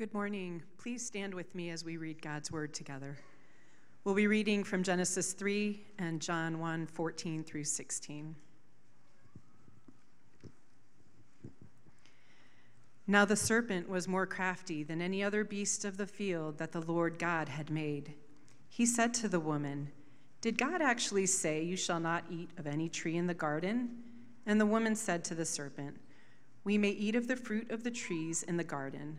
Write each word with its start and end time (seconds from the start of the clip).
Good 0.00 0.14
morning. 0.14 0.62
Please 0.78 1.04
stand 1.04 1.34
with 1.34 1.54
me 1.54 1.68
as 1.68 1.84
we 1.84 1.98
read 1.98 2.22
God's 2.22 2.50
word 2.50 2.72
together. 2.72 3.18
We'll 4.02 4.14
be 4.14 4.28
reading 4.28 4.64
from 4.64 4.82
Genesis 4.82 5.34
3 5.34 5.78
and 5.98 6.22
John 6.22 6.58
1 6.58 6.86
14 6.86 7.44
through 7.44 7.64
16. 7.64 8.34
Now 13.06 13.26
the 13.26 13.36
serpent 13.36 13.90
was 13.90 14.08
more 14.08 14.24
crafty 14.24 14.82
than 14.82 15.02
any 15.02 15.22
other 15.22 15.44
beast 15.44 15.84
of 15.84 15.98
the 15.98 16.06
field 16.06 16.56
that 16.56 16.72
the 16.72 16.80
Lord 16.80 17.18
God 17.18 17.50
had 17.50 17.68
made. 17.68 18.14
He 18.70 18.86
said 18.86 19.12
to 19.12 19.28
the 19.28 19.38
woman, 19.38 19.90
Did 20.40 20.56
God 20.56 20.80
actually 20.80 21.26
say, 21.26 21.62
You 21.62 21.76
shall 21.76 22.00
not 22.00 22.24
eat 22.30 22.48
of 22.56 22.66
any 22.66 22.88
tree 22.88 23.18
in 23.18 23.26
the 23.26 23.34
garden? 23.34 23.98
And 24.46 24.58
the 24.58 24.64
woman 24.64 24.96
said 24.96 25.24
to 25.24 25.34
the 25.34 25.44
serpent, 25.44 25.98
We 26.64 26.78
may 26.78 26.88
eat 26.88 27.16
of 27.16 27.28
the 27.28 27.36
fruit 27.36 27.70
of 27.70 27.84
the 27.84 27.90
trees 27.90 28.42
in 28.42 28.56
the 28.56 28.64
garden. 28.64 29.18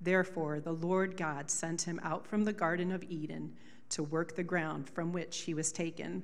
Therefore, 0.00 0.60
the 0.60 0.72
Lord 0.72 1.16
God 1.16 1.50
sent 1.50 1.82
him 1.82 2.00
out 2.02 2.26
from 2.26 2.44
the 2.44 2.52
Garden 2.52 2.92
of 2.92 3.02
Eden 3.04 3.54
to 3.90 4.02
work 4.02 4.36
the 4.36 4.44
ground 4.44 4.88
from 4.88 5.12
which 5.12 5.40
he 5.40 5.54
was 5.54 5.72
taken. 5.72 6.22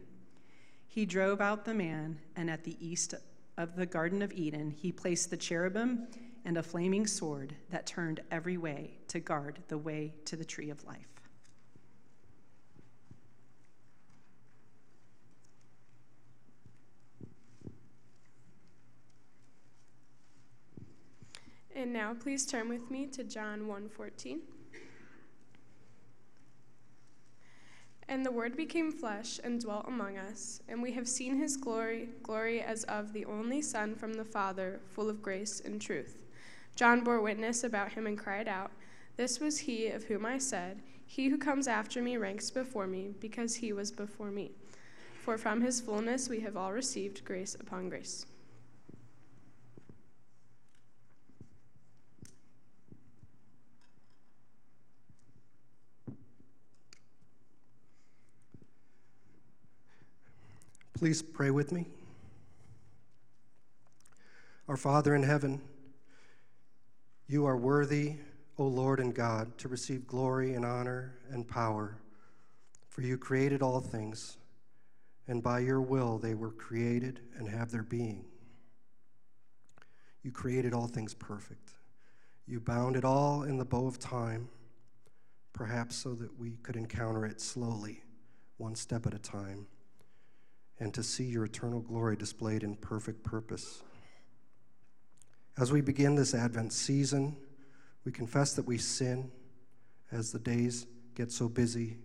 He 0.86 1.06
drove 1.06 1.40
out 1.40 1.64
the 1.64 1.74
man, 1.74 2.18
and 2.36 2.48
at 2.48 2.64
the 2.64 2.76
east 2.80 3.14
of 3.56 3.76
the 3.76 3.86
Garden 3.86 4.22
of 4.22 4.32
Eden, 4.32 4.70
he 4.70 4.92
placed 4.92 5.30
the 5.30 5.36
cherubim 5.36 6.06
and 6.44 6.56
a 6.56 6.62
flaming 6.62 7.06
sword 7.06 7.54
that 7.70 7.86
turned 7.86 8.20
every 8.30 8.56
way 8.56 8.98
to 9.08 9.18
guard 9.18 9.60
the 9.68 9.78
way 9.78 10.14
to 10.26 10.36
the 10.36 10.44
tree 10.44 10.70
of 10.70 10.84
life. 10.84 11.13
And 21.74 21.92
now 21.92 22.14
please 22.14 22.46
turn 22.46 22.68
with 22.68 22.88
me 22.90 23.06
to 23.08 23.24
John 23.24 23.66
1:14. 23.66 24.40
And 28.06 28.24
the 28.24 28.30
word 28.30 28.56
became 28.56 28.92
flesh 28.92 29.40
and 29.42 29.60
dwelt 29.60 29.86
among 29.88 30.16
us, 30.16 30.60
and 30.68 30.82
we 30.82 30.92
have 30.92 31.08
seen 31.08 31.36
his 31.36 31.56
glory, 31.56 32.10
glory 32.22 32.60
as 32.60 32.84
of 32.84 33.12
the 33.12 33.24
only 33.24 33.60
Son 33.60 33.94
from 33.96 34.14
the 34.14 34.24
Father, 34.24 34.80
full 34.86 35.08
of 35.08 35.22
grace 35.22 35.60
and 35.60 35.80
truth. 35.80 36.22
John 36.76 37.02
bore 37.02 37.20
witness 37.20 37.64
about 37.64 37.92
him 37.92 38.06
and 38.06 38.18
cried 38.18 38.46
out, 38.46 38.70
This 39.16 39.40
was 39.40 39.60
he 39.60 39.88
of 39.88 40.04
whom 40.04 40.26
I 40.26 40.38
said, 40.38 40.82
He 41.06 41.28
who 41.28 41.38
comes 41.38 41.66
after 41.66 42.02
me 42.02 42.16
ranks 42.16 42.50
before 42.50 42.86
me, 42.86 43.14
because 43.20 43.56
he 43.56 43.72
was 43.72 43.90
before 43.90 44.30
me. 44.30 44.52
For 45.22 45.38
from 45.38 45.62
his 45.62 45.80
fullness 45.80 46.28
we 46.28 46.40
have 46.40 46.56
all 46.56 46.72
received 46.72 47.24
grace 47.24 47.54
upon 47.54 47.88
grace. 47.88 48.26
Please 60.94 61.22
pray 61.22 61.50
with 61.50 61.72
me. 61.72 61.86
Our 64.68 64.76
Father 64.76 65.16
in 65.16 65.24
heaven, 65.24 65.60
you 67.26 67.46
are 67.46 67.56
worthy, 67.56 68.14
O 68.58 68.64
Lord 68.64 69.00
and 69.00 69.12
God, 69.12 69.58
to 69.58 69.68
receive 69.68 70.06
glory 70.06 70.54
and 70.54 70.64
honor 70.64 71.16
and 71.30 71.48
power, 71.48 71.98
for 72.88 73.02
you 73.02 73.18
created 73.18 73.60
all 73.60 73.80
things, 73.80 74.36
and 75.26 75.42
by 75.42 75.58
your 75.58 75.80
will 75.80 76.16
they 76.16 76.34
were 76.34 76.52
created 76.52 77.18
and 77.36 77.48
have 77.48 77.72
their 77.72 77.82
being. 77.82 78.24
You 80.22 80.30
created 80.30 80.72
all 80.72 80.86
things 80.86 81.12
perfect. 81.12 81.72
You 82.46 82.60
bound 82.60 82.94
it 82.94 83.04
all 83.04 83.42
in 83.42 83.58
the 83.58 83.64
bow 83.64 83.88
of 83.88 83.98
time, 83.98 84.48
perhaps 85.52 85.96
so 85.96 86.14
that 86.14 86.38
we 86.38 86.52
could 86.62 86.76
encounter 86.76 87.26
it 87.26 87.40
slowly 87.40 88.04
one 88.58 88.76
step 88.76 89.06
at 89.06 89.14
a 89.14 89.18
time, 89.18 89.66
and 90.80 90.92
to 90.94 91.02
see 91.02 91.24
your 91.24 91.44
eternal 91.44 91.80
glory 91.80 92.16
displayed 92.16 92.62
in 92.62 92.74
perfect 92.76 93.22
purpose. 93.22 93.82
As 95.56 95.70
we 95.70 95.80
begin 95.80 96.14
this 96.14 96.34
Advent 96.34 96.72
season, 96.72 97.36
we 98.04 98.12
confess 98.12 98.54
that 98.54 98.66
we 98.66 98.78
sin 98.78 99.30
as 100.10 100.32
the 100.32 100.38
days 100.38 100.86
get 101.14 101.30
so 101.30 101.48
busy 101.48 101.96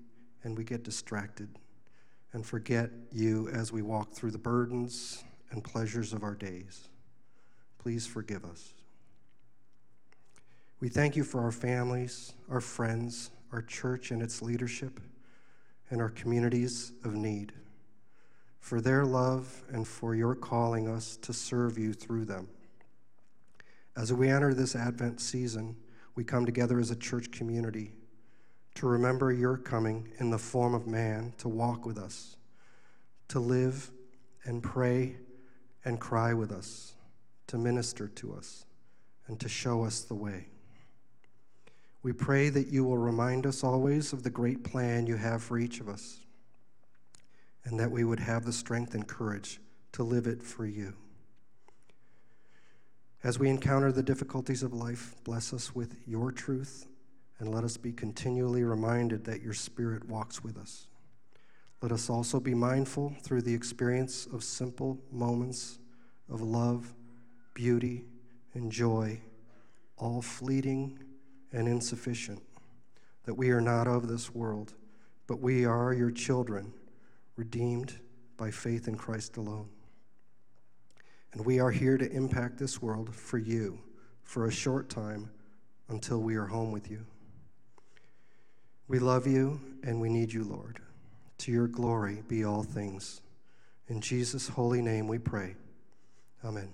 and 0.44 0.58
we 0.58 0.64
get 0.64 0.84
distracted 0.84 1.50
and 2.34 2.46
forget 2.46 2.92
you 3.12 3.50
as 3.50 3.72
we 3.72 3.82
walk 3.82 4.14
through 4.14 4.32
the 4.32 4.38
burdens 4.38 5.24
and 5.52 5.64
pleasures 5.64 6.14
of 6.14 6.24
our 6.24 6.36
days. 6.36 6.90
Please 7.80 8.06
forgive 8.06 8.46
us. 8.46 8.74
We 10.80 10.90
thank 10.90 11.16
you 11.16 11.24
for 11.24 11.42
our 11.42 11.52
families, 11.52 12.34
our 12.50 12.62
friends, 12.62 13.32
our 13.52 13.62
church 13.62 14.12
and 14.12 14.22
its 14.22 14.42
leadership, 14.42 15.00
and 15.90 16.00
our 16.02 16.10
communities 16.10 16.94
of 17.04 17.16
need, 17.16 17.52
for 18.60 18.82
their 18.82 19.06
love 19.06 19.64
and 19.72 19.88
for 19.88 20.16
your 20.16 20.36
calling 20.36 20.88
us 20.88 21.18
to 21.18 21.34
serve 21.34 21.78
you 21.78 21.94
through 21.94 22.26
them. 22.26 22.48
As 23.96 24.14
we 24.14 24.30
enter 24.30 24.54
this 24.54 24.76
Advent 24.76 25.20
season, 25.20 25.76
we 26.16 26.24
come 26.24 26.46
together 26.46 26.80
as 26.80 26.92
a 26.92 26.96
church 26.96 27.32
community 27.32 27.94
to 28.76 28.88
remember 28.88 29.32
your 29.32 29.58
coming 29.58 30.08
in 30.20 30.30
the 30.30 30.38
form 30.38 30.74
of 30.74 30.88
man 30.88 31.34
to 31.38 31.50
walk 31.50 31.86
with 31.86 31.98
us, 31.98 32.38
to 33.28 33.40
live 33.40 33.92
and 34.46 34.64
pray 34.64 35.18
and 35.86 36.00
cry 36.00 36.34
with 36.34 36.52
us, 36.52 36.94
to 37.48 37.58
minister 37.58 38.08
to 38.08 38.34
us, 38.34 38.66
and 39.28 39.40
to 39.40 39.50
show 39.50 39.84
us 39.84 40.02
the 40.02 40.14
way. 40.14 40.48
We 42.02 42.14
pray 42.14 42.50
that 42.50 42.68
you 42.68 42.86
will 42.86 42.98
remind 42.98 43.46
us 43.46 43.64
always 43.64 44.14
of 44.14 44.24
the 44.24 44.30
great 44.30 44.64
plan 44.64 45.06
you 45.06 45.18
have 45.18 45.44
for 45.44 45.58
each 45.60 45.82
of 45.82 45.90
us, 45.90 46.20
and 47.70 47.80
that 47.80 47.92
we 47.92 48.04
would 48.04 48.20
have 48.20 48.46
the 48.46 48.52
strength 48.52 48.96
and 48.96 49.08
courage 49.08 49.60
to 49.92 50.02
live 50.02 50.26
it 50.26 50.42
for 50.42 50.66
you. 50.66 50.96
As 53.24 53.38
we 53.38 53.48
encounter 53.48 53.92
the 53.92 54.02
difficulties 54.02 54.64
of 54.64 54.74
life, 54.74 55.14
bless 55.24 55.54
us 55.54 55.76
with 55.76 55.96
your 56.08 56.32
truth 56.32 56.88
and 57.38 57.54
let 57.54 57.64
us 57.64 57.78
be 57.78 57.92
continually 57.92 58.64
reminded 58.64 59.24
that 59.26 59.44
your 59.44 59.54
Spirit 59.54 60.10
walks 60.10 60.44
with 60.44 60.58
us. 60.58 60.88
Let 61.84 61.92
us 61.92 62.10
also 62.10 62.40
be 62.40 62.56
mindful 62.56 63.16
through 63.22 63.44
the 63.44 63.54
experience 63.54 64.26
of 64.26 64.44
simple 64.44 64.98
moments 65.12 65.78
of 66.28 66.42
love, 66.42 66.92
beauty, 67.54 68.04
and 68.56 68.72
joy, 68.72 69.22
all 69.96 70.24
fleeting 70.24 70.98
and 71.54 71.68
insufficient, 71.68 72.42
that 73.26 73.36
we 73.36 73.52
are 73.52 73.62
not 73.62 73.88
of 73.88 74.08
this 74.08 74.34
world, 74.34 74.74
but 75.28 75.40
we 75.40 75.66
are 75.66 75.94
your 75.94 76.12
children, 76.12 76.74
redeemed 77.40 77.94
by 78.36 78.52
faith 78.52 78.90
in 78.90 78.98
Christ 78.98 79.38
alone. 79.38 79.70
And 81.32 81.46
we 81.46 81.60
are 81.60 81.72
here 81.72 81.98
to 81.98 82.12
impact 82.12 82.58
this 82.58 82.82
world 82.82 83.16
for 83.16 83.38
you 83.38 83.80
for 84.24 84.48
a 84.48 84.52
short 84.52 84.90
time 84.90 85.32
until 85.88 86.20
we 86.20 86.36
are 86.36 86.48
home 86.48 86.74
with 86.74 86.92
you. 86.92 87.06
We 88.90 89.00
love 89.00 89.26
you 89.26 89.62
and 89.84 90.02
we 90.02 90.10
need 90.10 90.34
you, 90.34 90.44
Lord. 90.44 90.80
To 91.40 91.52
your 91.52 91.68
glory 91.68 92.24
be 92.28 92.44
all 92.44 92.64
things. 92.64 93.22
In 93.88 94.02
Jesus' 94.02 94.50
holy 94.50 94.82
name 94.82 95.08
we 95.08 95.18
pray. 95.18 95.56
Amen. 96.44 96.74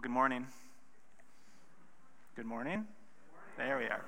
Well, 0.00 0.08
good 0.08 0.12
morning. 0.12 0.46
Morning. 2.50 2.84
There 3.56 3.78
we 3.78 3.84
are. 3.84 4.04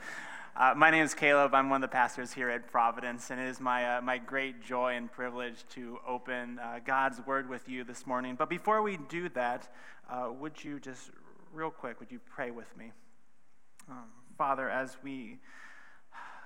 Uh, 0.57 0.75
my 0.75 0.91
name 0.91 1.05
is 1.05 1.15
Caleb. 1.15 1.55
I'm 1.55 1.71
one 1.71 1.81
of 1.81 1.89
the 1.89 1.95
pastors 1.95 2.33
here 2.33 2.51
at 2.51 2.73
Providence, 2.73 3.31
and 3.31 3.41
it 3.41 3.47
is 3.47 3.61
my, 3.61 3.99
uh, 3.99 4.01
my 4.01 4.19
great 4.19 4.61
joy 4.61 4.97
and 4.97 5.11
privilege 5.13 5.65
to 5.75 5.99
open 6.05 6.59
uh, 6.59 6.81
God's 6.85 7.25
Word 7.25 7.49
with 7.49 7.69
you 7.69 7.85
this 7.85 8.05
morning. 8.05 8.35
But 8.35 8.51
before 8.51 8.83
we 8.83 8.97
do 9.09 9.29
that, 9.29 9.73
uh, 10.11 10.31
would 10.41 10.65
you 10.65 10.81
just, 10.81 11.13
real 11.53 11.71
quick, 11.71 12.01
would 12.01 12.11
you 12.11 12.19
pray 12.35 12.51
with 12.51 12.77
me? 12.77 12.91
Um, 13.89 14.07
Father, 14.37 14.69
as 14.69 14.97
we 15.05 15.39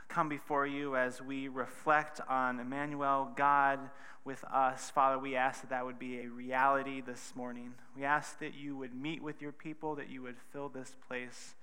come 0.08 0.28
before 0.28 0.66
you, 0.66 0.96
as 0.96 1.22
we 1.22 1.48
reflect 1.48 2.20
on 2.28 2.60
Emmanuel, 2.60 3.32
God 3.36 3.80
with 4.22 4.44
us, 4.44 4.90
Father, 4.90 5.18
we 5.18 5.34
ask 5.34 5.62
that 5.62 5.70
that 5.70 5.86
would 5.86 5.98
be 5.98 6.20
a 6.20 6.28
reality 6.28 7.00
this 7.00 7.32
morning. 7.34 7.72
We 7.96 8.04
ask 8.04 8.38
that 8.40 8.52
you 8.54 8.76
would 8.76 8.94
meet 8.94 9.22
with 9.22 9.40
your 9.40 9.52
people, 9.52 9.94
that 9.94 10.10
you 10.10 10.20
would 10.20 10.36
fill 10.52 10.68
this 10.68 10.94
place. 11.08 11.54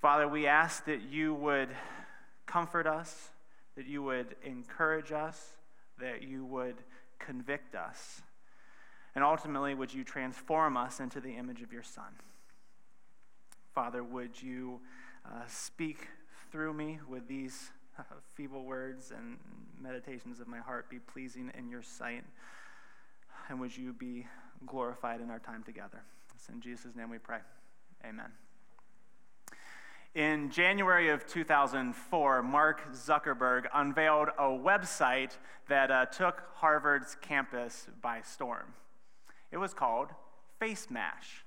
Father, 0.00 0.28
we 0.28 0.46
ask 0.46 0.84
that 0.84 1.02
you 1.02 1.34
would 1.34 1.68
comfort 2.46 2.86
us, 2.86 3.30
that 3.76 3.86
you 3.86 4.02
would 4.02 4.36
encourage 4.44 5.12
us, 5.12 5.56
that 5.98 6.22
you 6.22 6.44
would 6.44 6.76
convict 7.18 7.74
us, 7.74 8.22
and 9.16 9.24
ultimately, 9.24 9.74
would 9.74 9.92
you 9.94 10.04
transform 10.04 10.76
us 10.76 11.00
into 11.00 11.20
the 11.20 11.34
image 11.36 11.62
of 11.62 11.72
your 11.72 11.82
Son? 11.82 12.12
Father, 13.74 14.04
would 14.04 14.40
you 14.40 14.78
uh, 15.24 15.40
speak 15.48 16.08
through 16.52 16.74
me 16.74 16.98
with 17.08 17.26
these 17.26 17.70
uh, 17.98 18.02
feeble 18.34 18.64
words 18.64 19.12
and 19.16 19.38
meditations 19.80 20.38
of 20.38 20.48
my 20.48 20.58
heart 20.58 20.90
be 20.90 20.98
pleasing 20.98 21.50
in 21.56 21.70
your 21.70 21.82
sight? 21.82 22.24
And 23.48 23.58
would 23.58 23.74
you 23.74 23.94
be 23.94 24.26
glorified 24.66 25.22
in 25.22 25.30
our 25.30 25.38
time 25.38 25.62
together? 25.62 26.02
It's 26.34 26.50
in 26.50 26.60
Jesus' 26.60 26.94
name 26.94 27.08
we 27.08 27.18
pray. 27.18 27.38
Amen. 28.04 28.30
In 30.16 30.48
January 30.48 31.10
of 31.10 31.26
2004, 31.26 32.42
Mark 32.42 32.90
Zuckerberg 32.94 33.66
unveiled 33.74 34.30
a 34.38 34.44
website 34.44 35.36
that 35.68 35.90
uh, 35.90 36.06
took 36.06 36.42
Harvard's 36.54 37.18
campus 37.20 37.86
by 38.00 38.22
storm. 38.22 38.72
It 39.52 39.58
was 39.58 39.74
called 39.74 40.08
FaceMash. 40.58 41.44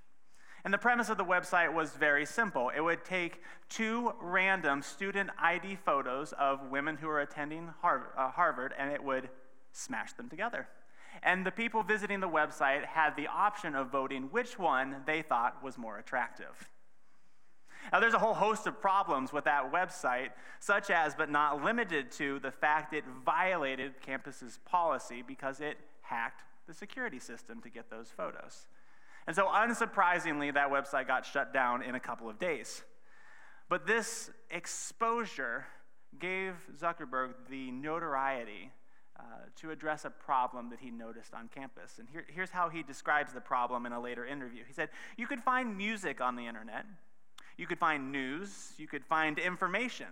And 0.63 0.71
the 0.71 0.77
premise 0.77 1.09
of 1.09 1.17
the 1.17 1.25
website 1.25 1.73
was 1.73 1.93
very 1.93 2.27
simple. 2.27 2.69
It 2.69 2.81
would 2.81 3.03
take 3.03 3.41
two 3.69 4.13
random 4.21 4.83
student 4.83 5.31
ID 5.39 5.77
photos 5.83 6.31
of 6.33 6.69
women 6.69 6.95
who 6.95 7.07
were 7.07 7.21
attending 7.21 7.73
uh, 7.83 8.29
Harvard, 8.29 8.75
and 8.77 8.91
it 8.91 9.03
would 9.03 9.29
smash 9.71 10.13
them 10.13 10.29
together. 10.29 10.67
And 11.23 11.43
the 11.43 11.49
people 11.49 11.81
visiting 11.81 12.19
the 12.19 12.29
website 12.29 12.85
had 12.85 13.15
the 13.15 13.29
option 13.29 13.73
of 13.73 13.89
voting 13.89 14.25
which 14.29 14.59
one 14.59 14.97
they 15.07 15.23
thought 15.23 15.63
was 15.63 15.75
more 15.75 15.97
attractive. 15.97 16.69
Now, 17.91 17.99
there's 17.99 18.13
a 18.13 18.19
whole 18.19 18.33
host 18.33 18.67
of 18.67 18.79
problems 18.79 19.33
with 19.33 19.45
that 19.45 19.71
website, 19.71 20.29
such 20.59 20.89
as, 20.89 21.15
but 21.15 21.29
not 21.29 21.63
limited 21.63 22.11
to, 22.13 22.39
the 22.39 22.51
fact 22.51 22.93
it 22.93 23.03
violated 23.25 24.01
campus's 24.01 24.59
policy 24.65 25.23
because 25.25 25.59
it 25.59 25.77
hacked 26.01 26.43
the 26.67 26.73
security 26.73 27.19
system 27.19 27.61
to 27.61 27.69
get 27.69 27.89
those 27.89 28.09
photos. 28.15 28.67
And 29.27 29.35
so, 29.35 29.47
unsurprisingly, 29.47 30.53
that 30.53 30.69
website 30.69 31.07
got 31.07 31.25
shut 31.25 31.53
down 31.53 31.83
in 31.83 31.95
a 31.95 31.99
couple 31.99 32.29
of 32.29 32.39
days. 32.39 32.83
But 33.69 33.85
this 33.85 34.31
exposure 34.49 35.65
gave 36.17 36.53
Zuckerberg 36.79 37.33
the 37.49 37.71
notoriety 37.71 38.71
uh, 39.19 39.23
to 39.57 39.71
address 39.71 40.05
a 40.05 40.09
problem 40.09 40.69
that 40.69 40.79
he 40.79 40.89
noticed 40.89 41.33
on 41.33 41.49
campus. 41.53 41.99
And 41.99 42.07
here, 42.09 42.25
here's 42.27 42.49
how 42.49 42.69
he 42.69 42.81
describes 42.81 43.33
the 43.33 43.41
problem 43.41 43.85
in 43.85 43.91
a 43.91 43.99
later 43.99 44.25
interview. 44.25 44.63
He 44.65 44.73
said, 44.73 44.89
You 45.17 45.27
could 45.27 45.41
find 45.41 45.77
music 45.77 46.21
on 46.21 46.35
the 46.35 46.47
internet, 46.47 46.85
you 47.59 47.67
could 47.67 47.77
find 47.77 48.09
news, 48.09 48.71
you 48.77 48.87
could 48.87 49.03
find 49.03 49.37
information, 49.37 50.07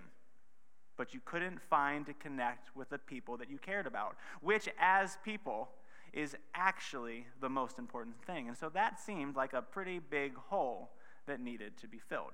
but 0.98 1.13
you 1.13 1.22
couldn't 1.24 1.62
find 1.62 2.06
to 2.06 2.13
connect 2.13 2.75
with 2.75 2.89
the 2.89 2.98
people 2.98 3.38
that 3.38 3.50
you 3.50 3.58
cared 3.58 3.88
about, 3.88 4.18
which, 4.42 4.68
as 4.77 5.18
people, 5.24 5.70
is 6.12 6.36
actually 6.54 7.25
the 7.39 7.48
most 7.48 7.80
important 7.80 8.22
thing. 8.25 8.50
And 8.50 8.58
so 8.58 8.70
that 8.74 9.00
seemed 9.00 9.38
like 9.38 9.54
a 9.54 9.62
pretty 9.62 10.00
big 10.00 10.36
hole 10.36 10.89
that 11.25 11.39
needed 11.39 11.77
to 11.77 11.88
be 11.88 12.00
filled. 12.00 12.34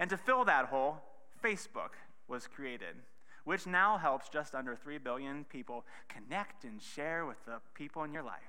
And 0.00 0.10
to 0.10 0.16
fill 0.16 0.44
that 0.44 0.66
hole, 0.66 0.96
Facebook 1.42 1.92
was 2.26 2.48
created, 2.48 2.96
which 3.44 3.64
now 3.64 3.96
helps 3.96 4.28
just 4.28 4.56
under 4.56 4.74
3 4.74 4.98
billion 4.98 5.44
people 5.44 5.84
connect 6.08 6.64
and 6.64 6.82
share 6.82 7.26
with 7.26 7.44
the 7.46 7.60
people 7.74 8.02
in 8.02 8.12
your 8.12 8.24
life. 8.24 8.40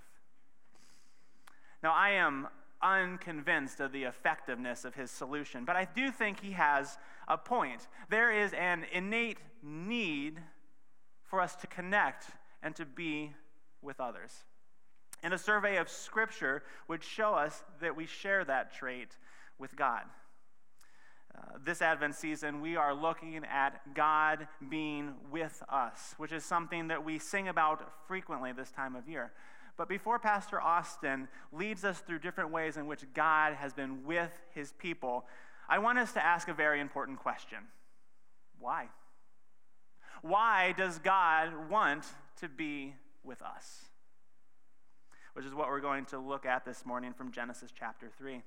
Now, 1.83 1.93
I 1.93 2.11
am 2.11 2.47
unconvinced 2.85 3.79
of 3.79 3.91
the 3.91 4.03
effectiveness 4.03 4.85
of 4.85 4.93
his 4.93 5.09
solution, 5.09 5.65
but 5.65 5.75
I 5.75 5.85
do 5.85 6.11
think 6.11 6.39
he 6.39 6.51
has 6.51 6.97
a 7.27 7.37
point. 7.37 7.87
There 8.09 8.31
is 8.31 8.53
an 8.53 8.85
innate 8.93 9.39
need 9.63 10.39
for 11.23 11.41
us 11.41 11.55
to 11.57 11.67
connect 11.67 12.27
and 12.61 12.75
to 12.75 12.85
be 12.85 13.33
with 13.81 13.99
others. 13.99 14.31
And 15.23 15.33
a 15.33 15.37
survey 15.37 15.77
of 15.77 15.89
Scripture 15.89 16.63
would 16.87 17.03
show 17.03 17.33
us 17.33 17.63
that 17.81 17.95
we 17.95 18.05
share 18.05 18.45
that 18.45 18.73
trait 18.73 19.17
with 19.57 19.75
God. 19.75 20.03
Uh, 21.35 21.57
this 21.65 21.81
Advent 21.81 22.15
season, 22.15 22.61
we 22.61 22.75
are 22.75 22.93
looking 22.93 23.43
at 23.45 23.81
God 23.93 24.47
being 24.69 25.15
with 25.31 25.61
us, 25.69 26.13
which 26.17 26.31
is 26.31 26.45
something 26.45 26.89
that 26.89 27.03
we 27.03 27.19
sing 27.19 27.47
about 27.47 27.91
frequently 28.07 28.51
this 28.53 28.71
time 28.71 28.95
of 28.95 29.09
year. 29.09 29.31
But 29.77 29.89
before 29.89 30.19
Pastor 30.19 30.61
Austin 30.61 31.27
leads 31.51 31.83
us 31.83 31.99
through 31.99 32.19
different 32.19 32.51
ways 32.51 32.77
in 32.77 32.87
which 32.87 33.03
God 33.13 33.53
has 33.55 33.73
been 33.73 34.05
with 34.05 34.31
his 34.53 34.71
people, 34.73 35.25
I 35.67 35.79
want 35.79 35.97
us 35.99 36.13
to 36.13 36.25
ask 36.25 36.47
a 36.47 36.53
very 36.53 36.79
important 36.79 37.19
question 37.19 37.59
Why? 38.59 38.87
Why 40.21 40.73
does 40.77 40.99
God 40.99 41.69
want 41.69 42.05
to 42.39 42.47
be 42.47 42.95
with 43.23 43.41
us? 43.41 43.81
Which 45.33 45.45
is 45.45 45.53
what 45.53 45.67
we're 45.67 45.81
going 45.81 46.05
to 46.05 46.19
look 46.19 46.45
at 46.45 46.63
this 46.63 46.85
morning 46.85 47.13
from 47.13 47.31
Genesis 47.31 47.71
chapter 47.77 48.09
3. 48.17 48.41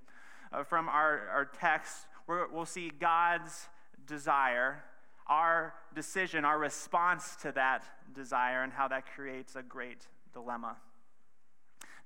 Uh, 0.51 0.65
from 0.65 0.89
our, 0.89 1.29
our 1.29 1.45
text, 1.45 2.07
we 2.27 2.37
will 2.53 2.65
see 2.65 2.91
God's 2.99 3.69
desire, 4.07 4.83
our 5.27 5.75
decision, 5.95 6.47
our 6.47 6.59
response 6.59 7.37
to 7.43 7.53
that 7.53 7.85
desire, 8.15 8.63
and 8.63 8.73
how 8.73 8.89
that 8.89 9.05
creates 9.15 9.55
a 9.55 9.63
great 9.63 10.07
dilemma. 10.33 10.77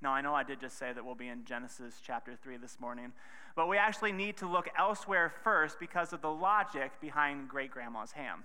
Now, 0.03 0.13
I 0.13 0.21
know 0.21 0.35
I 0.35 0.43
did 0.43 0.61
just 0.61 0.79
say 0.79 0.93
that 0.93 1.05
we'll 1.05 1.15
be 1.15 1.29
in 1.29 1.45
Genesis 1.45 1.95
chapter 2.05 2.35
3 2.35 2.57
this 2.57 2.81
morning, 2.81 3.13
but 3.55 3.69
we 3.69 3.79
actually 3.79 4.11
need 4.11 4.37
to 4.39 4.49
look 4.49 4.69
elsewhere 4.77 5.33
first 5.45 5.79
because 5.79 6.13
of 6.13 6.21
the 6.21 6.31
logic 6.31 6.91
behind 7.01 7.49
great 7.49 7.71
grandma's 7.71 8.11
ham. 8.11 8.43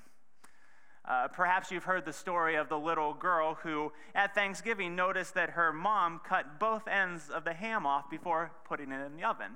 Uh, 1.03 1.27
perhaps 1.29 1.71
you've 1.71 1.85
heard 1.85 2.05
the 2.05 2.13
story 2.13 2.55
of 2.55 2.69
the 2.69 2.77
little 2.77 3.15
girl 3.15 3.55
who, 3.63 3.91
at 4.13 4.35
Thanksgiving, 4.35 4.95
noticed 4.95 5.33
that 5.33 5.51
her 5.51 5.73
mom 5.73 6.21
cut 6.23 6.59
both 6.59 6.87
ends 6.87 7.31
of 7.31 7.43
the 7.43 7.53
ham 7.53 7.87
off 7.87 8.07
before 8.07 8.51
putting 8.63 8.91
it 8.91 9.03
in 9.03 9.15
the 9.15 9.23
oven. 9.23 9.53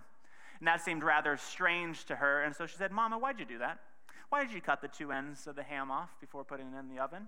And 0.57 0.67
that 0.67 0.81
seemed 0.81 1.03
rather 1.03 1.37
strange 1.37 2.05
to 2.05 2.15
her, 2.15 2.41
and 2.41 2.55
so 2.55 2.65
she 2.65 2.77
said, 2.77 2.91
Mama, 2.91 3.19
why'd 3.19 3.39
you 3.39 3.45
do 3.45 3.59
that? 3.59 3.77
Why 4.29 4.43
did 4.43 4.53
you 4.53 4.61
cut 4.61 4.81
the 4.81 4.87
two 4.87 5.11
ends 5.11 5.45
of 5.45 5.55
the 5.55 5.63
ham 5.63 5.91
off 5.91 6.09
before 6.19 6.43
putting 6.43 6.67
it 6.73 6.79
in 6.79 6.89
the 6.89 6.99
oven? 6.99 7.27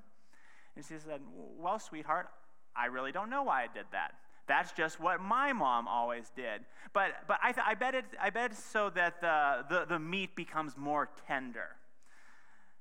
And 0.76 0.84
she 0.84 0.96
said, 0.98 1.22
Well, 1.60 1.78
sweetheart, 1.78 2.30
I 2.76 2.86
really 2.88 3.12
don't 3.12 3.30
know 3.30 3.44
why 3.44 3.64
I 3.64 3.68
did 3.72 3.86
that. 3.92 4.14
That's 4.48 4.72
just 4.74 5.00
what 5.00 5.22
my 5.22 5.54
mom 5.54 5.88
always 5.88 6.32
did. 6.36 6.62
But, 6.94 7.12
but 7.28 7.40
I, 7.42 7.52
th- 7.52 7.66
I, 7.66 7.76
bet 7.76 7.96
it, 7.96 8.06
I 8.22 8.30
bet 8.30 8.52
it's 8.52 8.64
so 8.64 8.90
that 8.92 9.22
the, 9.22 9.66
the, 9.70 9.86
the 9.86 10.00
meat 10.00 10.36
becomes 10.36 10.78
more 10.78 11.10
tender. 11.28 11.70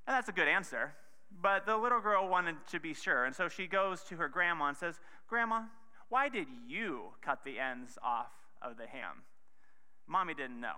And 0.06 0.14
that's 0.14 0.28
a 0.28 0.32
good 0.32 0.48
answer. 0.48 0.92
But 1.40 1.64
the 1.66 1.76
little 1.76 2.00
girl 2.00 2.28
wanted 2.28 2.56
to 2.70 2.80
be 2.80 2.94
sure. 2.94 3.24
And 3.24 3.34
so 3.34 3.48
she 3.48 3.66
goes 3.66 4.02
to 4.04 4.16
her 4.16 4.28
grandma 4.28 4.66
and 4.66 4.76
says, 4.76 4.98
Grandma, 5.28 5.62
why 6.08 6.28
did 6.28 6.48
you 6.66 7.04
cut 7.22 7.38
the 7.44 7.58
ends 7.58 7.96
off 8.02 8.32
of 8.60 8.76
the 8.76 8.86
ham? 8.86 9.22
Mommy 10.06 10.34
didn't 10.34 10.60
know. 10.60 10.76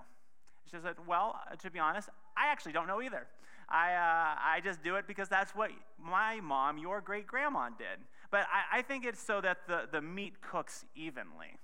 She 0.70 0.76
said, 0.80 0.94
Well, 1.08 1.40
to 1.60 1.70
be 1.70 1.78
honest, 1.78 2.08
I 2.36 2.52
actually 2.52 2.72
don't 2.72 2.86
know 2.86 3.02
either. 3.02 3.26
I, 3.68 3.94
uh, 3.94 4.56
I 4.56 4.60
just 4.62 4.82
do 4.82 4.96
it 4.96 5.06
because 5.06 5.28
that's 5.28 5.52
what 5.54 5.70
my 5.98 6.40
mom, 6.40 6.78
your 6.78 7.00
great 7.00 7.26
grandma, 7.26 7.70
did. 7.70 7.98
But 8.34 8.48
I, 8.50 8.78
I 8.78 8.82
think 8.82 9.04
it's 9.04 9.22
so 9.22 9.40
that 9.42 9.58
the, 9.68 9.82
the 9.92 10.02
meat 10.02 10.40
cooks 10.40 10.84
evenly. 10.96 11.54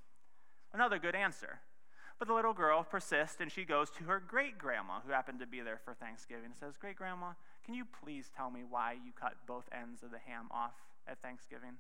Another 0.73 1.01
good 1.01 1.17
answer. 1.17 1.59
But 2.17 2.29
the 2.29 2.35
little 2.35 2.53
girl 2.53 2.85
persists 2.85 3.41
and 3.41 3.51
she 3.51 3.65
goes 3.65 3.91
to 3.91 4.05
her 4.05 4.23
great 4.25 4.57
grandma, 4.57 5.01
who 5.05 5.11
happened 5.11 5.41
to 5.41 5.49
be 5.49 5.63
there 5.63 5.81
for 5.85 5.95
Thanksgiving, 5.95 6.45
and 6.45 6.55
says, 6.55 6.77
Great 6.77 6.95
grandma, 6.95 7.33
can 7.65 7.75
you 7.75 7.85
please 7.85 8.31
tell 8.37 8.53
me 8.53 8.61
why 8.63 8.93
you 8.93 9.11
cut 9.21 9.35
both 9.49 9.65
ends 9.73 10.05
of 10.05 10.13
the 10.13 10.21
ham 10.21 10.47
off 10.53 10.75
at 11.09 11.21
Thanksgiving? 11.21 11.75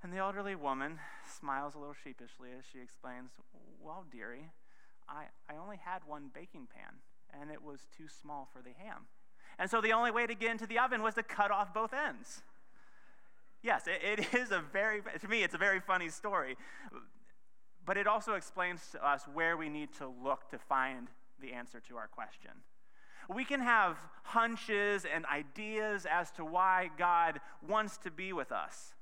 And 0.00 0.12
the 0.12 0.18
elderly 0.18 0.54
woman 0.54 1.00
smiles 1.28 1.74
a 1.74 1.78
little 1.78 1.96
sheepishly 2.04 2.50
as 2.56 2.64
she 2.72 2.78
explains, 2.78 3.30
Well, 3.82 4.04
dearie, 4.12 4.52
I, 5.08 5.24
I 5.50 5.56
only 5.60 5.80
had 5.84 6.02
one 6.06 6.30
baking 6.32 6.68
pan, 6.72 7.02
and 7.34 7.50
it 7.50 7.64
was 7.64 7.80
too 7.96 8.06
small 8.06 8.48
for 8.52 8.62
the 8.62 8.78
ham. 8.78 9.08
And 9.58 9.68
so 9.68 9.80
the 9.80 9.92
only 9.92 10.12
way 10.12 10.28
to 10.28 10.36
get 10.36 10.52
into 10.52 10.68
the 10.68 10.78
oven 10.78 11.02
was 11.02 11.14
to 11.14 11.24
cut 11.24 11.50
off 11.50 11.74
both 11.74 11.92
ends. 11.92 12.42
Yes, 13.62 13.86
it, 13.86 14.20
it 14.20 14.34
is 14.38 14.50
a 14.50 14.62
very, 14.72 15.02
to 15.20 15.28
me, 15.28 15.42
it's 15.42 15.54
a 15.54 15.58
very 15.58 15.80
funny 15.80 16.08
story. 16.08 16.56
But 17.84 17.96
it 17.96 18.06
also 18.06 18.34
explains 18.34 18.80
to 18.92 19.06
us 19.06 19.24
where 19.32 19.56
we 19.56 19.68
need 19.68 19.92
to 19.94 20.12
look 20.22 20.50
to 20.50 20.58
find 20.58 21.08
the 21.40 21.52
answer 21.52 21.80
to 21.88 21.96
our 21.96 22.08
question. 22.08 22.50
We 23.34 23.44
can 23.44 23.60
have 23.60 23.96
hunches 24.22 25.04
and 25.04 25.24
ideas 25.26 26.06
as 26.10 26.30
to 26.32 26.44
why 26.44 26.90
God 26.98 27.40
wants 27.66 27.98
to 27.98 28.10
be 28.10 28.32
with 28.32 28.52
us. 28.52 28.94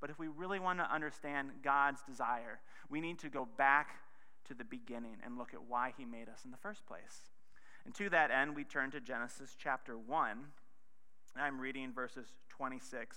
But 0.00 0.08
if 0.08 0.18
we 0.18 0.28
really 0.28 0.58
want 0.58 0.78
to 0.78 0.90
understand 0.90 1.50
God's 1.62 2.02
desire, 2.02 2.60
we 2.88 3.00
need 3.00 3.18
to 3.20 3.28
go 3.28 3.46
back 3.58 3.96
to 4.46 4.54
the 4.54 4.64
beginning 4.64 5.16
and 5.24 5.36
look 5.36 5.52
at 5.52 5.60
why 5.68 5.92
He 5.96 6.06
made 6.06 6.28
us 6.28 6.40
in 6.44 6.50
the 6.50 6.56
first 6.56 6.86
place. 6.86 7.30
And 7.84 7.94
to 7.94 8.08
that 8.10 8.30
end, 8.30 8.56
we 8.56 8.64
turn 8.64 8.90
to 8.92 9.00
Genesis 9.00 9.56
chapter 9.58 9.98
1. 9.98 10.38
I'm 11.36 11.60
reading 11.60 11.92
verses 11.92 12.32
26 12.48 13.16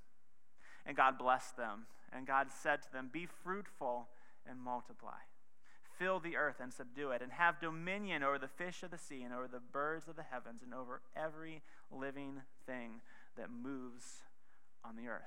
And 0.85 0.97
God 0.97 1.17
blessed 1.17 1.57
them. 1.57 1.85
And 2.13 2.27
God 2.27 2.47
said 2.61 2.81
to 2.83 2.91
them, 2.91 3.09
Be 3.11 3.27
fruitful 3.43 4.07
and 4.49 4.59
multiply. 4.59 5.19
Fill 5.97 6.19
the 6.19 6.35
earth 6.35 6.55
and 6.59 6.73
subdue 6.73 7.11
it, 7.11 7.21
and 7.21 7.31
have 7.31 7.61
dominion 7.61 8.23
over 8.23 8.39
the 8.39 8.47
fish 8.47 8.81
of 8.81 8.91
the 8.91 8.97
sea, 8.97 9.21
and 9.21 9.33
over 9.33 9.47
the 9.47 9.59
birds 9.59 10.07
of 10.07 10.15
the 10.15 10.23
heavens, 10.23 10.61
and 10.63 10.73
over 10.73 11.01
every 11.15 11.61
living 11.91 12.41
thing 12.65 13.01
that 13.37 13.49
moves 13.51 14.23
on 14.83 14.95
the 14.95 15.07
earth. 15.07 15.21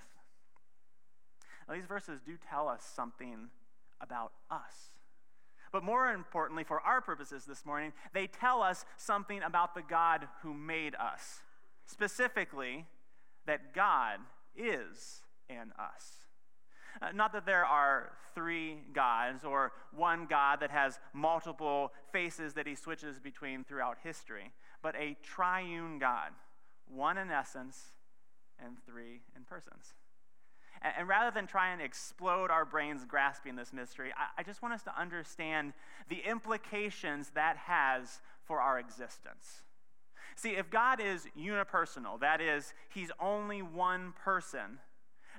Now, 1.68 1.74
these 1.74 1.86
verses 1.86 2.20
do 2.20 2.36
tell 2.36 2.68
us 2.68 2.82
something 2.94 3.48
about 4.00 4.32
us. 4.50 4.90
But 5.72 5.82
more 5.82 6.12
importantly, 6.12 6.64
for 6.64 6.80
our 6.80 7.00
purposes 7.00 7.44
this 7.44 7.64
morning, 7.64 7.92
they 8.12 8.26
tell 8.26 8.62
us 8.62 8.84
something 8.96 9.42
about 9.42 9.74
the 9.74 9.82
God 9.82 10.28
who 10.42 10.54
made 10.54 10.94
us. 10.94 11.40
Specifically, 11.86 12.86
that 13.46 13.74
God 13.74 14.20
is 14.56 15.22
in 15.48 15.72
us. 15.78 16.24
Uh, 17.02 17.08
not 17.12 17.32
that 17.32 17.46
there 17.46 17.64
are 17.64 18.12
three 18.34 18.78
gods 18.92 19.44
or 19.44 19.72
one 19.92 20.26
God 20.26 20.60
that 20.60 20.70
has 20.70 20.98
multiple 21.12 21.92
faces 22.12 22.54
that 22.54 22.66
he 22.66 22.74
switches 22.74 23.18
between 23.18 23.64
throughout 23.64 23.98
history, 24.02 24.52
but 24.82 24.94
a 24.96 25.16
triune 25.22 25.98
God, 25.98 26.30
one 26.86 27.18
in 27.18 27.30
essence 27.30 27.92
and 28.64 28.76
three 28.86 29.22
in 29.36 29.42
persons. 29.44 29.94
And, 30.82 30.92
and 30.98 31.08
rather 31.08 31.32
than 31.34 31.46
try 31.46 31.72
and 31.72 31.82
explode 31.82 32.50
our 32.50 32.64
brains 32.64 33.04
grasping 33.04 33.56
this 33.56 33.72
mystery, 33.72 34.12
I, 34.16 34.40
I 34.40 34.42
just 34.44 34.62
want 34.62 34.74
us 34.74 34.82
to 34.84 35.00
understand 35.00 35.72
the 36.08 36.20
implications 36.28 37.30
that 37.34 37.56
has 37.56 38.20
for 38.44 38.60
our 38.60 38.78
existence. 38.78 39.62
See, 40.36 40.50
if 40.50 40.70
God 40.70 41.00
is 41.00 41.26
unipersonal, 41.38 42.20
that 42.20 42.40
is, 42.40 42.74
he's 42.92 43.10
only 43.20 43.62
one 43.62 44.14
person, 44.24 44.78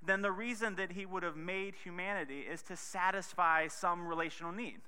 then 0.06 0.22
the 0.22 0.32
reason 0.32 0.76
that 0.76 0.92
he 0.92 1.06
would 1.06 1.24
have 1.24 1.36
made 1.36 1.76
humanity 1.76 2.42
is 2.42 2.62
to 2.64 2.76
satisfy 2.76 3.68
some 3.68 4.08
relational 4.08 4.52
need. 4.52 4.82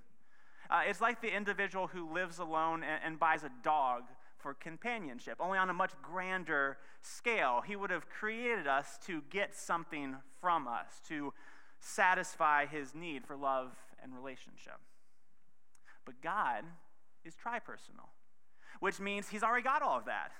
Uh, 0.69 0.81
it's 0.87 1.01
like 1.01 1.21
the 1.21 1.33
individual 1.33 1.87
who 1.87 2.13
lives 2.13 2.39
alone 2.39 2.83
and, 2.83 3.01
and 3.03 3.19
buys 3.19 3.43
a 3.43 3.51
dog 3.63 4.03
for 4.37 4.53
companionship, 4.53 5.37
only 5.39 5.57
on 5.57 5.69
a 5.69 5.73
much 5.73 5.91
grander 6.01 6.77
scale. 7.01 7.61
He 7.65 7.75
would 7.75 7.89
have 7.89 8.09
created 8.09 8.67
us 8.67 8.99
to 9.07 9.23
get 9.29 9.55
something 9.55 10.15
from 10.41 10.67
us, 10.67 11.01
to 11.07 11.33
satisfy 11.79 12.65
his 12.65 12.93
need 12.93 13.25
for 13.25 13.35
love 13.35 13.71
and 14.01 14.13
relationship. 14.13 14.79
But 16.05 16.21
God 16.21 16.63
is 17.25 17.35
tripersonal, 17.35 18.09
which 18.79 18.99
means 18.99 19.29
he's 19.29 19.43
already 19.43 19.63
got 19.63 19.81
all 19.81 19.97
of 19.97 20.05
that. 20.05 20.31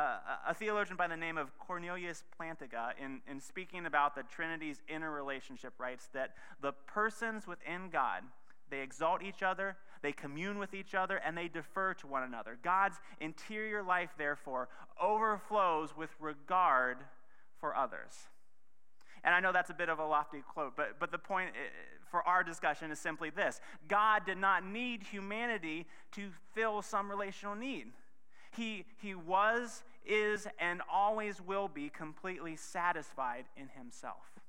Uh, 0.00 0.16
a 0.48 0.54
theologian 0.54 0.96
by 0.96 1.06
the 1.06 1.16
name 1.16 1.36
of 1.36 1.50
Cornelius 1.58 2.24
Plantinga, 2.40 2.92
in, 2.98 3.20
in 3.30 3.38
speaking 3.38 3.84
about 3.84 4.14
the 4.14 4.22
Trinity's 4.22 4.80
inner 4.88 5.10
relationship, 5.10 5.74
writes 5.76 6.08
that 6.14 6.30
the 6.62 6.72
persons 6.86 7.46
within 7.46 7.90
God 7.92 8.22
they 8.70 8.80
exalt 8.80 9.22
each 9.22 9.42
other, 9.42 9.76
they 10.00 10.12
commune 10.12 10.58
with 10.58 10.72
each 10.72 10.94
other, 10.94 11.16
and 11.18 11.36
they 11.36 11.48
defer 11.48 11.92
to 11.94 12.06
one 12.06 12.22
another. 12.22 12.56
God's 12.62 12.96
interior 13.20 13.82
life, 13.82 14.10
therefore, 14.16 14.68
overflows 14.98 15.94
with 15.94 16.10
regard 16.18 16.96
for 17.58 17.76
others. 17.76 18.28
And 19.22 19.34
I 19.34 19.40
know 19.40 19.52
that's 19.52 19.68
a 19.68 19.74
bit 19.74 19.90
of 19.90 19.98
a 19.98 20.06
lofty 20.06 20.42
quote, 20.48 20.76
but, 20.76 20.98
but 20.98 21.10
the 21.12 21.18
point 21.18 21.50
eh, 21.50 21.68
for 22.10 22.26
our 22.26 22.42
discussion 22.42 22.90
is 22.90 22.98
simply 22.98 23.28
this 23.28 23.60
God 23.86 24.24
did 24.24 24.38
not 24.38 24.64
need 24.64 25.02
humanity 25.02 25.84
to 26.12 26.30
fill 26.54 26.80
some 26.80 27.10
relational 27.10 27.54
need. 27.54 27.88
He, 28.56 28.84
he 29.00 29.14
was, 29.14 29.82
is, 30.04 30.46
and 30.58 30.80
always 30.92 31.40
will 31.40 31.68
be 31.68 31.88
completely 31.88 32.56
satisfied 32.56 33.44
in 33.56 33.68
himself. 33.68 34.40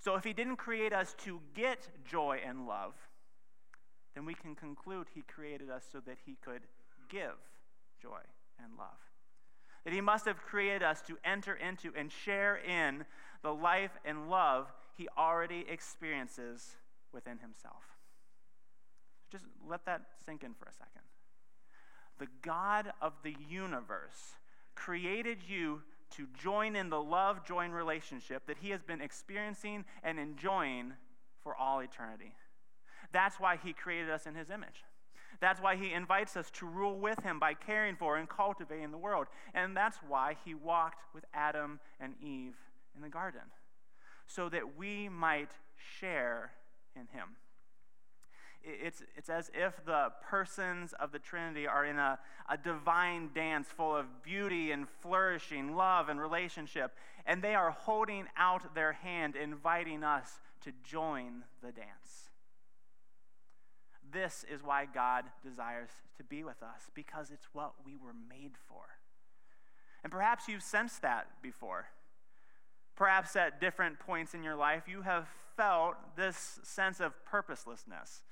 So 0.00 0.16
if 0.16 0.24
he 0.24 0.32
didn't 0.32 0.56
create 0.56 0.92
us 0.92 1.14
to 1.24 1.40
get 1.54 1.88
joy 2.04 2.40
and 2.44 2.66
love, 2.66 2.94
then 4.14 4.24
we 4.26 4.34
can 4.34 4.54
conclude 4.54 5.06
he 5.14 5.22
created 5.22 5.70
us 5.70 5.84
so 5.90 6.00
that 6.00 6.18
he 6.26 6.36
could 6.44 6.62
give 7.08 7.36
joy 8.00 8.20
and 8.62 8.72
love. 8.78 8.98
That 9.84 9.92
he 9.92 10.00
must 10.00 10.26
have 10.26 10.38
created 10.38 10.82
us 10.82 11.02
to 11.02 11.16
enter 11.24 11.54
into 11.54 11.92
and 11.96 12.10
share 12.10 12.56
in 12.56 13.04
the 13.42 13.54
life 13.54 13.92
and 14.04 14.28
love 14.28 14.72
he 14.96 15.08
already 15.16 15.64
experiences 15.68 16.76
within 17.12 17.38
himself. 17.38 17.82
Just 19.30 19.44
let 19.68 19.84
that 19.86 20.02
sink 20.24 20.44
in 20.44 20.54
for 20.54 20.66
a 20.66 20.72
second. 20.72 21.02
The 22.22 22.28
God 22.42 22.92
of 23.00 23.14
the 23.24 23.34
universe 23.50 24.36
created 24.76 25.38
you 25.44 25.82
to 26.10 26.28
join 26.40 26.76
in 26.76 26.88
the 26.88 27.02
love 27.02 27.44
join 27.44 27.72
relationship 27.72 28.46
that 28.46 28.58
he 28.58 28.70
has 28.70 28.80
been 28.80 29.00
experiencing 29.00 29.84
and 30.04 30.20
enjoying 30.20 30.92
for 31.42 31.56
all 31.56 31.80
eternity. 31.80 32.36
That's 33.10 33.40
why 33.40 33.56
he 33.56 33.72
created 33.72 34.08
us 34.08 34.24
in 34.24 34.36
his 34.36 34.50
image. 34.50 34.84
That's 35.40 35.60
why 35.60 35.74
he 35.74 35.92
invites 35.92 36.36
us 36.36 36.48
to 36.52 36.66
rule 36.66 36.96
with 36.96 37.18
him 37.24 37.40
by 37.40 37.54
caring 37.54 37.96
for 37.96 38.16
and 38.16 38.28
cultivating 38.28 38.92
the 38.92 38.98
world. 38.98 39.26
And 39.52 39.76
that's 39.76 39.98
why 40.06 40.36
he 40.44 40.54
walked 40.54 41.02
with 41.12 41.24
Adam 41.34 41.80
and 41.98 42.14
Eve 42.22 42.54
in 42.94 43.02
the 43.02 43.08
garden, 43.08 43.50
so 44.28 44.48
that 44.48 44.76
we 44.78 45.08
might 45.08 45.50
share 45.98 46.52
in 46.94 47.08
him. 47.08 47.30
It's, 48.64 49.02
it's 49.16 49.28
as 49.28 49.50
if 49.54 49.84
the 49.84 50.12
persons 50.22 50.94
of 51.00 51.10
the 51.10 51.18
Trinity 51.18 51.66
are 51.66 51.84
in 51.84 51.98
a, 51.98 52.18
a 52.48 52.56
divine 52.56 53.30
dance 53.34 53.68
full 53.68 53.96
of 53.96 54.22
beauty 54.22 54.70
and 54.70 54.88
flourishing, 55.00 55.74
love 55.74 56.08
and 56.08 56.20
relationship, 56.20 56.92
and 57.26 57.42
they 57.42 57.54
are 57.54 57.70
holding 57.70 58.26
out 58.36 58.74
their 58.74 58.92
hand, 58.92 59.36
inviting 59.36 60.04
us 60.04 60.40
to 60.62 60.72
join 60.84 61.42
the 61.62 61.72
dance. 61.72 62.30
This 64.12 64.44
is 64.52 64.62
why 64.62 64.86
God 64.92 65.24
desires 65.42 65.90
to 66.18 66.24
be 66.24 66.44
with 66.44 66.62
us, 66.62 66.90
because 66.94 67.30
it's 67.30 67.48
what 67.52 67.72
we 67.84 67.96
were 67.96 68.14
made 68.28 68.52
for. 68.68 68.82
And 70.04 70.12
perhaps 70.12 70.48
you've 70.48 70.62
sensed 70.62 71.02
that 71.02 71.26
before. 71.42 71.86
Perhaps 72.94 73.34
at 73.36 73.60
different 73.60 73.98
points 73.98 74.34
in 74.34 74.42
your 74.42 74.56
life, 74.56 74.84
you 74.86 75.02
have 75.02 75.26
felt 75.56 75.94
this 76.16 76.60
sense 76.62 77.00
of 77.00 77.12
purposelessness. 77.24 78.22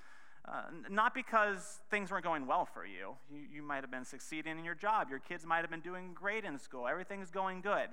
Uh, 0.46 0.62
not 0.88 1.14
because 1.14 1.80
things 1.90 2.10
weren't 2.10 2.24
going 2.24 2.46
well 2.46 2.64
for 2.64 2.84
you. 2.84 3.14
you. 3.30 3.40
You 3.52 3.62
might 3.62 3.82
have 3.82 3.90
been 3.90 4.04
succeeding 4.04 4.58
in 4.58 4.64
your 4.64 4.74
job. 4.74 5.08
Your 5.10 5.18
kids 5.18 5.44
might 5.44 5.60
have 5.60 5.70
been 5.70 5.80
doing 5.80 6.12
great 6.14 6.44
in 6.44 6.58
school. 6.58 6.88
Everything's 6.88 7.30
going 7.30 7.60
good. 7.60 7.88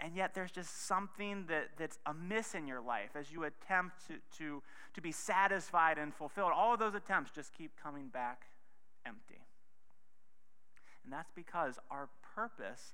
And 0.00 0.14
yet 0.14 0.34
there's 0.34 0.50
just 0.50 0.86
something 0.86 1.46
that, 1.48 1.70
that's 1.78 1.98
amiss 2.04 2.54
in 2.54 2.66
your 2.66 2.80
life 2.80 3.10
as 3.14 3.30
you 3.32 3.44
attempt 3.44 4.06
to, 4.08 4.14
to, 4.38 4.62
to 4.94 5.00
be 5.00 5.12
satisfied 5.12 5.98
and 5.98 6.14
fulfilled. 6.14 6.52
All 6.54 6.74
of 6.74 6.80
those 6.80 6.94
attempts 6.94 7.30
just 7.34 7.54
keep 7.56 7.72
coming 7.82 8.08
back 8.08 8.42
empty. 9.06 9.40
And 11.04 11.12
that's 11.12 11.30
because 11.34 11.78
our 11.90 12.08
purpose 12.34 12.92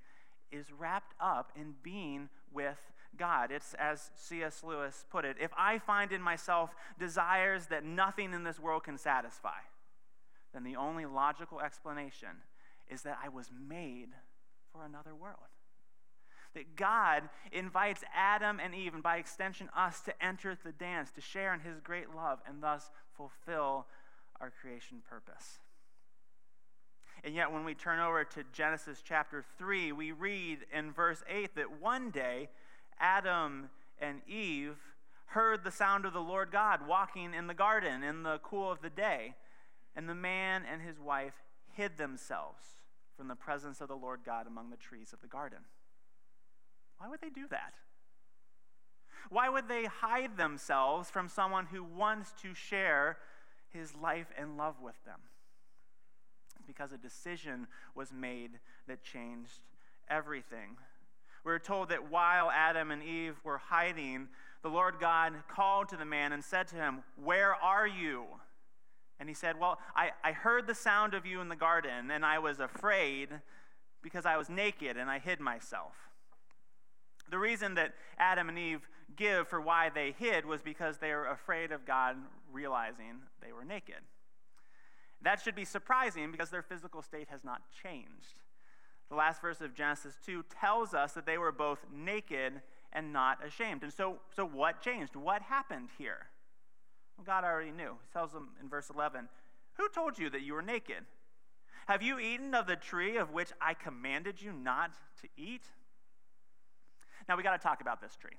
is 0.52 0.66
wrapped 0.76 1.14
up 1.20 1.52
in 1.56 1.74
being 1.82 2.28
with 2.52 2.78
God. 3.16 3.50
It's 3.50 3.74
as 3.74 4.10
C.S. 4.14 4.62
Lewis 4.64 5.04
put 5.10 5.24
it 5.24 5.36
if 5.40 5.50
I 5.56 5.78
find 5.78 6.12
in 6.12 6.22
myself 6.22 6.74
desires 6.98 7.66
that 7.66 7.84
nothing 7.84 8.32
in 8.32 8.44
this 8.44 8.58
world 8.58 8.84
can 8.84 8.98
satisfy, 8.98 9.60
then 10.52 10.64
the 10.64 10.76
only 10.76 11.06
logical 11.06 11.60
explanation 11.60 12.28
is 12.88 13.02
that 13.02 13.18
I 13.22 13.28
was 13.28 13.50
made 13.68 14.08
for 14.72 14.84
another 14.84 15.14
world. 15.14 15.36
That 16.54 16.74
God 16.74 17.28
invites 17.52 18.02
Adam 18.14 18.58
and 18.58 18.74
Eve, 18.74 18.94
and 18.94 19.02
by 19.02 19.18
extension 19.18 19.68
us, 19.76 20.00
to 20.00 20.24
enter 20.24 20.56
the 20.64 20.72
dance, 20.72 21.12
to 21.12 21.20
share 21.20 21.54
in 21.54 21.60
his 21.60 21.80
great 21.80 22.14
love, 22.14 22.40
and 22.48 22.60
thus 22.60 22.90
fulfill 23.16 23.86
our 24.40 24.50
creation 24.60 25.02
purpose. 25.08 25.60
And 27.22 27.34
yet, 27.34 27.52
when 27.52 27.64
we 27.64 27.74
turn 27.74 28.00
over 28.00 28.24
to 28.24 28.44
Genesis 28.52 29.02
chapter 29.04 29.44
3, 29.58 29.92
we 29.92 30.10
read 30.10 30.60
in 30.72 30.90
verse 30.90 31.22
8 31.28 31.54
that 31.54 31.80
one 31.80 32.10
day 32.10 32.48
Adam 33.00 33.70
and 34.00 34.20
Eve 34.28 34.76
heard 35.26 35.64
the 35.64 35.70
sound 35.70 36.04
of 36.04 36.12
the 36.12 36.20
Lord 36.20 36.50
God 36.50 36.86
walking 36.86 37.34
in 37.34 37.46
the 37.46 37.54
garden 37.54 38.02
in 38.02 38.22
the 38.22 38.38
cool 38.42 38.70
of 38.70 38.82
the 38.82 38.90
day. 38.90 39.34
And 39.96 40.08
the 40.08 40.14
man 40.14 40.62
and 40.70 40.82
his 40.82 41.00
wife 41.00 41.34
hid 41.72 41.96
themselves 41.96 42.64
from 43.16 43.28
the 43.28 43.34
presence 43.34 43.80
of 43.80 43.88
the 43.88 43.96
Lord 43.96 44.20
God 44.24 44.46
among 44.46 44.70
the 44.70 44.76
trees 44.76 45.12
of 45.12 45.20
the 45.20 45.26
garden. 45.26 45.58
Why 46.98 47.08
would 47.08 47.20
they 47.20 47.30
do 47.30 47.46
that? 47.50 47.74
Why 49.28 49.48
would 49.48 49.68
they 49.68 49.84
hide 49.84 50.36
themselves 50.36 51.10
from 51.10 51.28
someone 51.28 51.66
who 51.66 51.84
wants 51.84 52.32
to 52.42 52.54
share 52.54 53.18
his 53.72 53.94
life 53.94 54.28
and 54.36 54.56
love 54.56 54.76
with 54.82 55.02
them? 55.04 55.20
Because 56.66 56.92
a 56.92 56.98
decision 56.98 57.66
was 57.94 58.12
made 58.12 58.58
that 58.86 59.02
changed 59.02 59.60
everything. 60.08 60.76
We're 61.44 61.58
told 61.58 61.88
that 61.88 62.10
while 62.10 62.50
Adam 62.50 62.90
and 62.90 63.02
Eve 63.02 63.36
were 63.44 63.58
hiding, 63.58 64.28
the 64.62 64.68
Lord 64.68 64.96
God 65.00 65.32
called 65.48 65.88
to 65.88 65.96
the 65.96 66.04
man 66.04 66.32
and 66.32 66.44
said 66.44 66.68
to 66.68 66.76
him, 66.76 67.02
Where 67.22 67.54
are 67.54 67.86
you? 67.86 68.24
And 69.18 69.28
he 69.28 69.34
said, 69.34 69.58
Well, 69.58 69.78
I, 69.94 70.10
I 70.22 70.32
heard 70.32 70.66
the 70.66 70.74
sound 70.74 71.14
of 71.14 71.26
you 71.26 71.40
in 71.40 71.48
the 71.48 71.56
garden, 71.56 72.10
and 72.10 72.24
I 72.24 72.38
was 72.38 72.60
afraid 72.60 73.28
because 74.02 74.26
I 74.26 74.36
was 74.36 74.48
naked 74.48 74.96
and 74.96 75.10
I 75.10 75.18
hid 75.18 75.40
myself. 75.40 75.92
The 77.30 77.38
reason 77.38 77.74
that 77.74 77.94
Adam 78.18 78.48
and 78.48 78.58
Eve 78.58 78.88
give 79.16 79.48
for 79.48 79.60
why 79.60 79.90
they 79.90 80.14
hid 80.18 80.44
was 80.44 80.62
because 80.62 80.98
they 80.98 81.12
were 81.12 81.26
afraid 81.26 81.72
of 81.72 81.86
God 81.86 82.16
realizing 82.52 83.20
they 83.42 83.52
were 83.52 83.64
naked. 83.64 84.02
That 85.22 85.40
should 85.40 85.54
be 85.54 85.64
surprising 85.64 86.32
because 86.32 86.50
their 86.50 86.62
physical 86.62 87.02
state 87.02 87.28
has 87.30 87.44
not 87.44 87.62
changed. 87.82 88.40
The 89.10 89.16
last 89.16 89.42
verse 89.42 89.60
of 89.60 89.74
Genesis 89.74 90.14
2 90.24 90.44
tells 90.60 90.94
us 90.94 91.12
that 91.12 91.26
they 91.26 91.36
were 91.36 91.50
both 91.50 91.84
naked 91.92 92.62
and 92.92 93.12
not 93.12 93.44
ashamed. 93.44 93.82
And 93.82 93.92
so, 93.92 94.18
so 94.34 94.46
what 94.46 94.80
changed? 94.80 95.16
What 95.16 95.42
happened 95.42 95.88
here? 95.98 96.28
Well, 97.16 97.24
God 97.24 97.44
already 97.44 97.72
knew. 97.72 97.96
He 98.02 98.12
tells 98.12 98.32
them 98.32 98.50
in 98.62 98.68
verse 98.68 98.88
11 98.88 99.28
Who 99.74 99.88
told 99.88 100.18
you 100.18 100.30
that 100.30 100.42
you 100.42 100.54
were 100.54 100.62
naked? 100.62 101.04
Have 101.86 102.02
you 102.02 102.20
eaten 102.20 102.54
of 102.54 102.68
the 102.68 102.76
tree 102.76 103.16
of 103.16 103.32
which 103.32 103.50
I 103.60 103.74
commanded 103.74 104.40
you 104.40 104.52
not 104.52 104.92
to 105.22 105.28
eat? 105.36 105.64
Now, 107.28 107.36
we 107.36 107.42
got 107.42 107.60
to 107.60 107.62
talk 107.62 107.80
about 107.80 108.00
this 108.00 108.16
tree. 108.16 108.38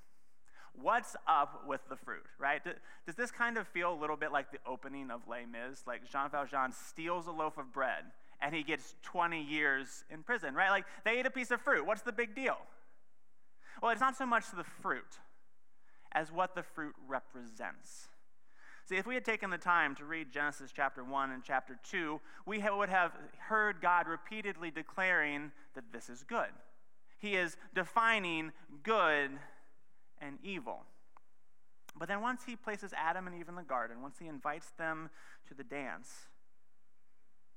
What's 0.74 1.16
up 1.28 1.64
with 1.66 1.82
the 1.90 1.96
fruit, 1.96 2.24
right? 2.38 2.62
Does 3.04 3.14
this 3.14 3.30
kind 3.30 3.58
of 3.58 3.68
feel 3.68 3.92
a 3.92 3.98
little 3.98 4.16
bit 4.16 4.32
like 4.32 4.50
the 4.50 4.58
opening 4.66 5.10
of 5.10 5.20
Les 5.28 5.44
Mis? 5.44 5.82
Like 5.86 6.10
Jean 6.10 6.30
Valjean 6.30 6.72
steals 6.72 7.26
a 7.26 7.30
loaf 7.30 7.58
of 7.58 7.74
bread 7.74 8.04
and 8.42 8.54
he 8.54 8.62
gets 8.62 8.96
20 9.02 9.40
years 9.42 10.04
in 10.10 10.22
prison, 10.22 10.54
right? 10.54 10.70
Like 10.70 10.84
they 11.04 11.18
ate 11.18 11.26
a 11.26 11.30
piece 11.30 11.50
of 11.50 11.60
fruit. 11.60 11.86
What's 11.86 12.02
the 12.02 12.12
big 12.12 12.34
deal? 12.34 12.58
Well, 13.80 13.92
it's 13.92 14.00
not 14.00 14.16
so 14.16 14.26
much 14.26 14.44
the 14.54 14.64
fruit 14.64 15.18
as 16.12 16.30
what 16.30 16.54
the 16.54 16.62
fruit 16.62 16.94
represents. 17.08 18.08
See, 18.84 18.96
if 18.96 19.06
we 19.06 19.14
had 19.14 19.24
taken 19.24 19.48
the 19.50 19.58
time 19.58 19.94
to 19.96 20.04
read 20.04 20.32
Genesis 20.32 20.72
chapter 20.74 21.04
1 21.04 21.30
and 21.30 21.42
chapter 21.44 21.78
2, 21.88 22.20
we 22.46 22.62
would 22.62 22.88
have 22.88 23.12
heard 23.38 23.80
God 23.80 24.08
repeatedly 24.08 24.70
declaring 24.70 25.52
that 25.74 25.84
this 25.92 26.10
is 26.10 26.24
good. 26.24 26.48
He 27.18 27.34
is 27.34 27.56
defining 27.74 28.50
good 28.82 29.30
and 30.20 30.38
evil. 30.42 30.80
But 31.96 32.08
then 32.08 32.20
once 32.20 32.42
he 32.44 32.56
places 32.56 32.92
Adam 32.96 33.26
and 33.28 33.36
Eve 33.36 33.48
in 33.48 33.54
the 33.54 33.62
garden, 33.62 34.02
once 34.02 34.18
he 34.18 34.26
invites 34.26 34.70
them 34.76 35.10
to 35.46 35.54
the 35.54 35.62
dance, 35.64 36.08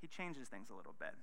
he 0.06 0.08
changes 0.16 0.48
things 0.48 0.70
a 0.70 0.76
little 0.76 0.94
bit. 1.00 1.16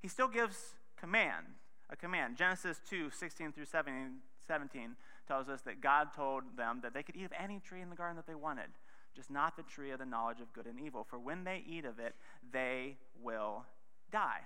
He 0.00 0.06
still 0.06 0.28
gives 0.28 0.74
command, 0.96 1.46
a 1.90 1.96
command. 1.96 2.36
Genesis 2.36 2.80
2 2.88 3.10
16 3.10 3.50
through 3.52 3.64
17, 3.64 4.18
17 4.46 4.96
tells 5.26 5.48
us 5.48 5.62
that 5.62 5.80
God 5.80 6.08
told 6.14 6.44
them 6.56 6.80
that 6.84 6.94
they 6.94 7.02
could 7.02 7.16
eat 7.16 7.24
of 7.24 7.32
any 7.36 7.58
tree 7.58 7.80
in 7.80 7.90
the 7.90 7.96
garden 7.96 8.16
that 8.16 8.26
they 8.26 8.36
wanted, 8.36 8.70
just 9.16 9.28
not 9.28 9.56
the 9.56 9.64
tree 9.64 9.90
of 9.90 9.98
the 9.98 10.06
knowledge 10.06 10.40
of 10.40 10.52
good 10.52 10.66
and 10.66 10.78
evil. 10.78 11.04
For 11.08 11.18
when 11.18 11.42
they 11.42 11.64
eat 11.66 11.84
of 11.84 11.98
it, 11.98 12.14
they 12.52 12.96
will 13.20 13.64
die. 14.12 14.42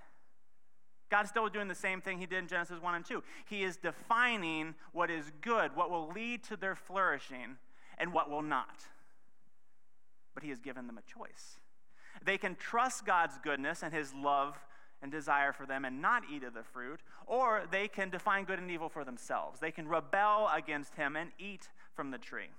God's 1.11 1.29
still 1.29 1.49
doing 1.49 1.69
the 1.69 1.75
same 1.75 2.01
thing 2.01 2.19
he 2.19 2.27
did 2.27 2.39
in 2.39 2.49
Genesis 2.49 2.81
1 2.81 2.95
and 2.95 3.05
2. 3.05 3.23
He 3.47 3.63
is 3.63 3.77
defining 3.77 4.75
what 4.93 5.11
is 5.11 5.31
good, 5.43 5.77
what 5.77 5.91
will 5.91 6.09
lead 6.09 6.43
to 6.45 6.57
their 6.57 6.75
flourishing, 6.75 7.59
and 7.99 8.15
what 8.15 8.31
will 8.31 8.43
not. 8.43 8.87
But 10.35 10.45
he 10.45 10.49
has 10.49 10.61
given 10.61 10.87
them 10.87 10.99
a 10.99 11.03
choice. 11.03 11.59
They 12.25 12.39
can 12.39 12.55
trust 12.57 13.05
God's 13.05 13.39
goodness 13.43 13.83
and 13.83 13.93
his 13.93 14.13
love 14.15 14.59
and 15.03 15.13
desire 15.13 15.53
for 15.53 15.67
them 15.67 15.85
and 15.85 16.01
not 16.01 16.25
eat 16.33 16.43
of 16.43 16.55
the 16.55 16.63
fruit, 16.63 17.01
or 17.27 17.65
they 17.71 17.89
can 17.89 18.11
define 18.11 18.45
good 18.45 18.59
and 18.59 18.71
evil 18.71 18.89
for 18.89 19.05
themselves. 19.05 19.61
They 19.61 19.71
can 19.71 19.89
rebel 19.89 20.49
against 20.53 20.95
him 20.95 21.17
and 21.17 21.31
eat 21.39 21.69
from 21.95 22.11
the 22.11 22.19
tree. 22.19 22.51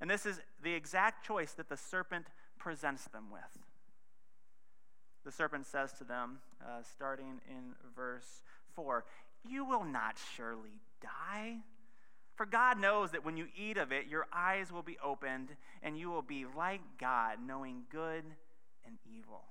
And 0.00 0.10
this 0.10 0.26
is 0.26 0.40
the 0.62 0.74
exact 0.74 1.26
choice 1.26 1.52
that 1.52 1.68
the 1.68 1.76
serpent 1.76 2.26
presents 2.58 3.04
them 3.04 3.24
with. 3.32 3.42
the 5.24 5.32
serpent 5.32 5.66
says 5.66 5.92
to 5.94 6.04
them, 6.04 6.38
uh, 6.64 6.82
starting 6.84 7.40
in 7.48 7.74
verse 7.96 8.42
4, 8.74 9.04
You 9.48 9.64
will 9.64 9.84
not 9.84 10.16
surely 10.36 10.80
die. 11.02 11.58
For 12.36 12.46
God 12.46 12.78
knows 12.78 13.10
that 13.10 13.24
when 13.24 13.36
you 13.36 13.48
eat 13.56 13.76
of 13.76 13.90
it, 13.90 14.06
your 14.06 14.26
eyes 14.32 14.70
will 14.70 14.82
be 14.82 14.98
opened, 15.02 15.56
and 15.82 15.98
you 15.98 16.10
will 16.10 16.22
be 16.22 16.44
like 16.56 16.80
God, 17.00 17.38
knowing 17.44 17.84
good 17.90 18.22
and 18.86 18.98
evil. 19.04 19.44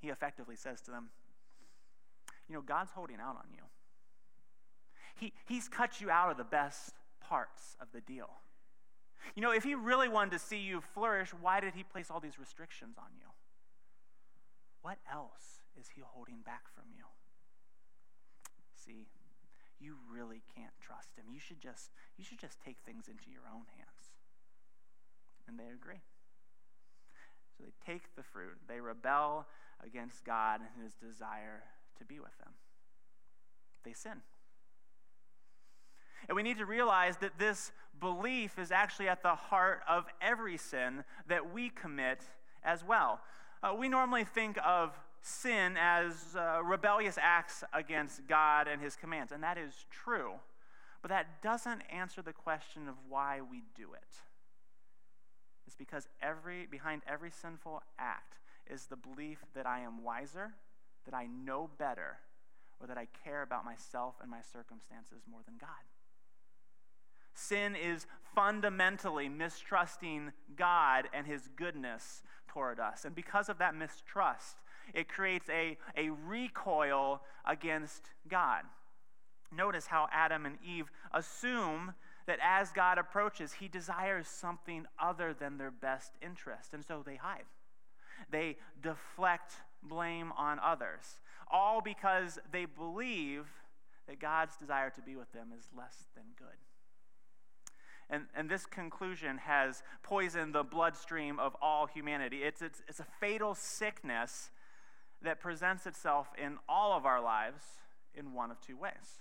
He 0.00 0.08
effectively 0.08 0.56
says 0.56 0.80
to 0.82 0.90
them, 0.90 1.10
You 2.48 2.54
know, 2.54 2.62
God's 2.62 2.92
holding 2.92 3.20
out 3.20 3.36
on 3.36 3.50
you. 3.52 3.62
He, 5.16 5.32
he's 5.46 5.68
cut 5.68 6.00
you 6.00 6.10
out 6.10 6.30
of 6.30 6.36
the 6.36 6.44
best 6.44 6.92
parts 7.20 7.76
of 7.80 7.88
the 7.92 8.00
deal. 8.00 8.30
You 9.34 9.42
know, 9.42 9.50
if 9.50 9.64
He 9.64 9.74
really 9.74 10.08
wanted 10.08 10.32
to 10.32 10.38
see 10.38 10.58
you 10.58 10.82
flourish, 10.94 11.30
why 11.40 11.60
did 11.60 11.74
He 11.74 11.82
place 11.82 12.10
all 12.10 12.20
these 12.20 12.38
restrictions 12.38 12.96
on 12.98 13.08
you? 13.16 13.26
What 14.86 14.98
else 15.10 15.66
is 15.74 15.88
he 15.96 16.00
holding 16.00 16.46
back 16.46 16.70
from 16.70 16.84
you? 16.94 17.02
See, 18.78 19.08
you 19.80 19.96
really 20.06 20.42
can't 20.54 20.70
trust 20.80 21.18
him. 21.18 21.24
You 21.26 21.40
should 21.40 21.58
just 21.58 21.90
you 22.16 22.22
should 22.22 22.38
just 22.38 22.62
take 22.62 22.76
things 22.86 23.08
into 23.08 23.26
your 23.26 23.50
own 23.52 23.66
hands. 23.74 24.14
And 25.48 25.58
they 25.58 25.74
agree. 25.74 26.06
So 27.56 27.64
they 27.64 27.92
take 27.92 28.14
the 28.16 28.22
fruit. 28.22 28.56
They 28.68 28.80
rebel 28.80 29.46
against 29.84 30.24
God 30.24 30.60
and 30.60 30.84
his 30.84 30.94
desire 30.94 31.62
to 31.98 32.04
be 32.04 32.18
with 32.18 32.36
them. 32.38 32.52
They 33.84 33.92
sin. 33.92 34.22
And 36.28 36.36
we 36.36 36.42
need 36.42 36.58
to 36.58 36.66
realize 36.66 37.18
that 37.18 37.38
this 37.38 37.72
belief 38.00 38.58
is 38.58 38.70
actually 38.70 39.08
at 39.08 39.22
the 39.22 39.34
heart 39.34 39.80
of 39.88 40.04
every 40.20 40.56
sin 40.56 41.04
that 41.28 41.52
we 41.52 41.70
commit 41.70 42.22
as 42.64 42.84
well. 42.84 43.20
Uh, 43.62 43.74
we 43.78 43.88
normally 43.88 44.24
think 44.24 44.58
of 44.64 44.92
sin 45.22 45.76
as 45.80 46.36
uh, 46.36 46.62
rebellious 46.62 47.18
acts 47.20 47.64
against 47.72 48.26
God 48.26 48.68
and 48.68 48.82
his 48.82 48.96
commands, 48.96 49.32
and 49.32 49.42
that 49.42 49.56
is 49.56 49.86
true. 49.90 50.34
But 51.02 51.10
that 51.10 51.42
doesn't 51.42 51.82
answer 51.90 52.22
the 52.22 52.32
question 52.32 52.88
of 52.88 52.94
why 53.08 53.40
we 53.40 53.62
do 53.76 53.92
it. 53.94 54.25
It's 55.66 55.76
because 55.76 56.08
every, 56.22 56.66
behind 56.66 57.02
every 57.06 57.30
sinful 57.30 57.82
act 57.98 58.38
is 58.68 58.86
the 58.86 58.96
belief 58.96 59.44
that 59.54 59.66
I 59.66 59.80
am 59.80 60.02
wiser, 60.02 60.54
that 61.04 61.14
I 61.14 61.26
know 61.26 61.70
better, 61.78 62.18
or 62.80 62.86
that 62.86 62.98
I 62.98 63.06
care 63.24 63.42
about 63.42 63.64
myself 63.64 64.14
and 64.20 64.30
my 64.30 64.40
circumstances 64.40 65.22
more 65.30 65.40
than 65.44 65.56
God. 65.58 65.70
Sin 67.34 67.76
is 67.76 68.06
fundamentally 68.34 69.28
mistrusting 69.28 70.32
God 70.56 71.08
and 71.12 71.26
his 71.26 71.48
goodness 71.54 72.22
toward 72.48 72.80
us. 72.80 73.04
And 73.04 73.14
because 73.14 73.48
of 73.48 73.58
that 73.58 73.74
mistrust, 73.74 74.56
it 74.94 75.08
creates 75.08 75.48
a, 75.50 75.76
a 75.96 76.10
recoil 76.10 77.22
against 77.44 78.10
God. 78.28 78.62
Notice 79.54 79.86
how 79.86 80.08
Adam 80.12 80.46
and 80.46 80.56
Eve 80.66 80.90
assume 81.12 81.94
that 82.26 82.38
as 82.42 82.72
God 82.72 82.98
approaches, 82.98 83.54
he 83.54 83.68
desires 83.68 84.26
something 84.26 84.86
other 84.98 85.32
than 85.32 85.58
their 85.58 85.70
best 85.70 86.12
interest. 86.20 86.74
And 86.74 86.84
so 86.84 87.02
they 87.04 87.16
hide. 87.16 87.44
They 88.30 88.56
deflect 88.82 89.52
blame 89.82 90.32
on 90.36 90.58
others, 90.58 91.20
all 91.50 91.80
because 91.80 92.38
they 92.50 92.64
believe 92.64 93.46
that 94.08 94.20
God's 94.20 94.56
desire 94.56 94.90
to 94.90 95.02
be 95.02 95.16
with 95.16 95.32
them 95.32 95.48
is 95.56 95.66
less 95.76 96.06
than 96.14 96.24
good. 96.36 96.56
And, 98.08 98.24
and 98.36 98.48
this 98.48 98.66
conclusion 98.66 99.38
has 99.38 99.82
poisoned 100.02 100.54
the 100.54 100.62
bloodstream 100.62 101.38
of 101.40 101.56
all 101.60 101.86
humanity. 101.86 102.42
It's, 102.44 102.62
it's, 102.62 102.82
it's 102.88 103.00
a 103.00 103.06
fatal 103.20 103.54
sickness 103.54 104.50
that 105.22 105.40
presents 105.40 105.86
itself 105.86 106.28
in 106.40 106.58
all 106.68 106.96
of 106.96 107.04
our 107.04 107.20
lives 107.20 107.62
in 108.14 108.32
one 108.32 108.50
of 108.50 108.60
two 108.60 108.76
ways. 108.76 109.20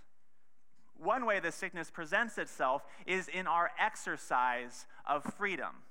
One 0.98 1.26
way 1.26 1.40
the 1.40 1.52
sickness 1.52 1.92
presents 1.92 2.38
itself 2.38 2.84
is 3.06 3.28
in 3.28 3.48
our 3.48 3.72
exercise 3.80 4.86
of 5.06 5.24
freedom. 5.38 5.84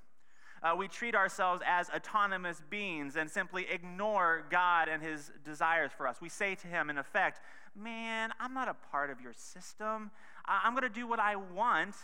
Uh, 0.63 0.75
we 0.75 0.87
treat 0.87 1.13
ourselves 1.13 1.61
as 1.65 1.89
autonomous 1.89 2.61
beings 2.69 3.15
and 3.15 3.29
simply 3.29 3.67
ignore 3.69 4.45
God 4.49 4.87
and 4.87 5.03
His 5.03 5.31
desires 5.43 5.91
for 5.95 6.07
us. 6.07 6.19
We 6.21 6.29
say 6.29 6.55
to 6.55 6.67
Him, 6.67 6.89
in 6.89 6.97
effect, 6.97 7.39
Man, 7.77 8.31
I'm 8.39 8.53
not 8.53 8.69
a 8.69 8.73
part 8.89 9.09
of 9.09 9.19
your 9.19 9.33
system. 9.33 10.09
I- 10.45 10.61
I'm 10.63 10.73
going 10.73 10.83
to 10.83 10.89
do 10.89 11.07
what 11.07 11.19
I 11.19 11.35
want 11.35 11.95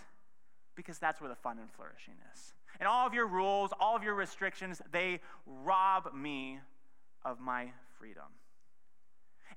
because 0.76 1.00
that's 1.00 1.22
where 1.22 1.30
the 1.30 1.36
fun 1.36 1.60
and 1.60 1.72
flourishing 1.72 2.16
is. 2.34 2.54
And 2.80 2.88
all 2.88 3.08
of 3.08 3.14
your 3.14 3.28
rules, 3.28 3.72
all 3.80 3.96
of 3.96 4.04
your 4.04 4.16
restrictions, 4.16 4.82
they 4.92 5.22
rob 5.46 6.14
me 6.14 6.60
of 7.24 7.40
my 7.40 7.72
freedom. 7.98 8.26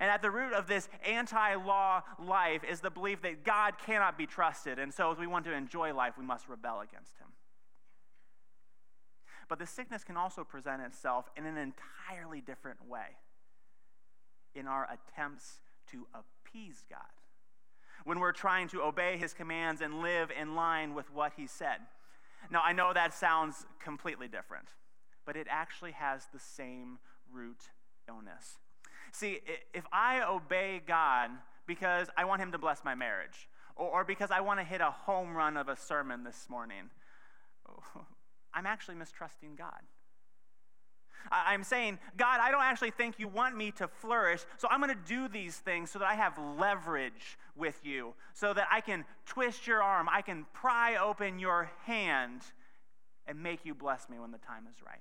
And 0.01 0.11
at 0.11 0.23
the 0.23 0.31
root 0.31 0.53
of 0.53 0.67
this 0.67 0.89
anti 1.07 1.55
law 1.55 2.03
life 2.19 2.63
is 2.69 2.81
the 2.81 2.91
belief 2.91 3.23
that 3.23 3.45
God 3.45 3.75
cannot 3.79 4.19
be 4.19 4.27
trusted. 4.27 4.79
And 4.79 4.93
so, 4.93 5.11
as 5.13 5.19
we 5.19 5.27
want 5.27 5.45
to 5.45 5.53
enjoy 5.53 5.95
life, 5.95 6.15
we 6.19 6.25
must 6.25 6.49
rebel 6.49 6.81
against 6.81 7.17
Him. 7.19 7.29
But 9.49 9.59
the 9.59 9.67
sickness 9.67 10.05
can 10.05 10.17
also 10.17 10.43
present 10.43 10.83
itself 10.83 11.31
in 11.37 11.47
an 11.47 11.57
entirely 11.57 12.41
different 12.41 12.89
way 12.89 13.19
in 14.55 14.67
our 14.67 14.89
attempts 14.91 15.61
to 15.91 16.07
appease 16.15 16.85
God 16.89 17.01
when 18.05 18.21
we're 18.21 18.33
trying 18.33 18.69
to 18.69 18.83
obey 18.83 19.17
his 19.17 19.33
commands 19.33 19.81
and 19.81 20.01
live 20.01 20.31
in 20.31 20.55
line 20.55 20.95
with 20.95 21.13
what 21.13 21.33
he 21.37 21.47
said. 21.47 21.79
Now, 22.51 22.63
I 22.63 22.73
know 22.73 22.93
that 22.93 23.15
sounds 23.15 23.65
completely 23.83 24.29
different, 24.29 24.69
but 25.25 25.37
it 25.37 25.47
actually 25.51 25.93
has 25.93 26.27
the 26.33 26.39
same 26.39 26.99
root 27.33 27.71
illness. 28.09 28.59
See, 29.15 29.39
if 29.73 29.85
I 29.93 30.23
obey 30.23 30.83
God 30.85 31.31
because 31.69 32.09
I 32.17 32.25
want 32.25 32.43
him 32.43 32.51
to 32.51 32.59
bless 32.59 32.83
my 32.85 32.97
marriage, 32.97 33.49
or 33.77 34.03
because 34.05 34.33
I 34.33 34.41
want 34.41 34.59
to 34.59 34.65
hit 34.65 34.81
a 34.81 34.91
home 34.91 35.37
run 35.37 35.57
of 35.57 35.69
a 35.69 35.77
sermon 35.77 36.25
this 36.25 36.47
morning, 36.51 36.91
I'm 38.55 38.67
actually 38.67 38.97
mistrusting 38.97 39.55
God. 39.57 39.81
I'm 41.31 41.63
saying, 41.63 42.01
God, 42.17 42.41
I 42.43 42.51
don't 42.51 42.65
actually 42.65 42.91
think 42.91 43.21
you 43.21 43.29
want 43.29 43.57
me 43.57 43.71
to 43.73 43.87
flourish, 43.87 44.41
so 44.59 44.67
I'm 44.69 44.81
going 44.81 44.93
to 44.93 45.07
do 45.07 45.29
these 45.29 45.57
things 45.59 45.93
so 45.93 46.01
that 46.01 46.09
I 46.09 46.15
have 46.15 46.37
leverage 46.59 47.39
with 47.55 47.79
you, 47.85 48.15
so 48.33 48.53
that 48.53 48.67
I 48.71 48.81
can 48.81 49.05
twist 49.27 49.65
your 49.69 49.81
arm, 49.81 50.09
I 50.11 50.23
can 50.23 50.45
pry 50.53 50.97
open 50.97 51.39
your 51.39 51.71
hand 51.85 52.43
and 53.27 53.41
make 53.41 53.65
you 53.65 53.75
bless 53.75 54.09
me 54.09 54.19
when 54.19 54.33
the 54.33 54.39
time 54.39 54.65
is 54.69 54.83
right. 54.85 54.99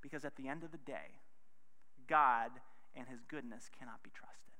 Because 0.00 0.24
at 0.24 0.36
the 0.36 0.48
end 0.48 0.64
of 0.64 0.72
the 0.72 0.78
day, 0.78 1.20
God 2.08 2.50
and 2.94 3.08
his 3.08 3.20
goodness 3.28 3.70
cannot 3.78 4.02
be 4.02 4.10
trusted. 4.10 4.52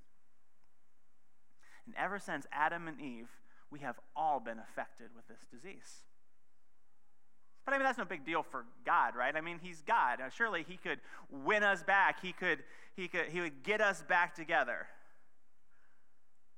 And 1.86 1.94
ever 1.96 2.18
since 2.18 2.46
Adam 2.52 2.88
and 2.88 3.00
Eve, 3.00 3.28
we 3.70 3.80
have 3.80 3.98
all 4.14 4.40
been 4.40 4.58
affected 4.58 5.08
with 5.14 5.26
this 5.28 5.46
disease. 5.50 6.04
But 7.64 7.74
I 7.74 7.78
mean, 7.78 7.84
that's 7.84 7.98
no 7.98 8.04
big 8.04 8.24
deal 8.24 8.42
for 8.42 8.64
God, 8.84 9.14
right? 9.14 9.34
I 9.36 9.40
mean, 9.40 9.58
He's 9.62 9.82
God. 9.82 10.18
Now, 10.18 10.28
surely 10.28 10.64
He 10.66 10.76
could 10.76 10.98
win 11.30 11.62
us 11.62 11.82
back. 11.82 12.20
He 12.22 12.32
could, 12.32 12.64
he 12.96 13.08
could, 13.08 13.26
He 13.26 13.40
would 13.40 13.62
get 13.62 13.80
us 13.80 14.02
back 14.02 14.34
together. 14.34 14.86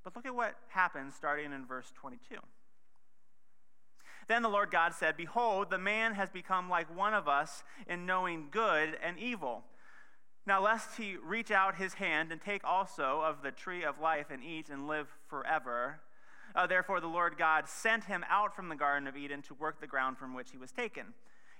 But 0.04 0.16
look 0.16 0.26
at 0.26 0.34
what 0.34 0.54
happens 0.68 1.14
starting 1.14 1.52
in 1.52 1.66
verse 1.66 1.92
22. 1.94 2.36
Then 4.28 4.42
the 4.42 4.48
Lord 4.48 4.70
God 4.70 4.94
said, 4.94 5.16
Behold, 5.16 5.70
the 5.70 5.78
man 5.78 6.14
has 6.14 6.30
become 6.30 6.68
like 6.68 6.94
one 6.96 7.14
of 7.14 7.28
us 7.28 7.64
in 7.86 8.06
knowing 8.06 8.48
good 8.50 8.96
and 9.02 9.18
evil. 9.18 9.64
Now, 10.44 10.60
lest 10.60 10.96
he 10.96 11.16
reach 11.16 11.50
out 11.50 11.76
his 11.76 11.94
hand 11.94 12.32
and 12.32 12.40
take 12.40 12.64
also 12.64 13.20
of 13.20 13.42
the 13.42 13.52
tree 13.52 13.84
of 13.84 14.00
life 14.00 14.26
and 14.30 14.42
eat 14.42 14.68
and 14.68 14.88
live 14.88 15.06
forever. 15.28 16.00
Uh, 16.54 16.66
therefore, 16.66 17.00
the 17.00 17.06
Lord 17.06 17.38
God 17.38 17.68
sent 17.68 18.04
him 18.04 18.24
out 18.28 18.54
from 18.54 18.68
the 18.68 18.74
Garden 18.74 19.06
of 19.06 19.16
Eden 19.16 19.42
to 19.42 19.54
work 19.54 19.80
the 19.80 19.86
ground 19.86 20.18
from 20.18 20.34
which 20.34 20.50
he 20.50 20.58
was 20.58 20.72
taken. 20.72 21.14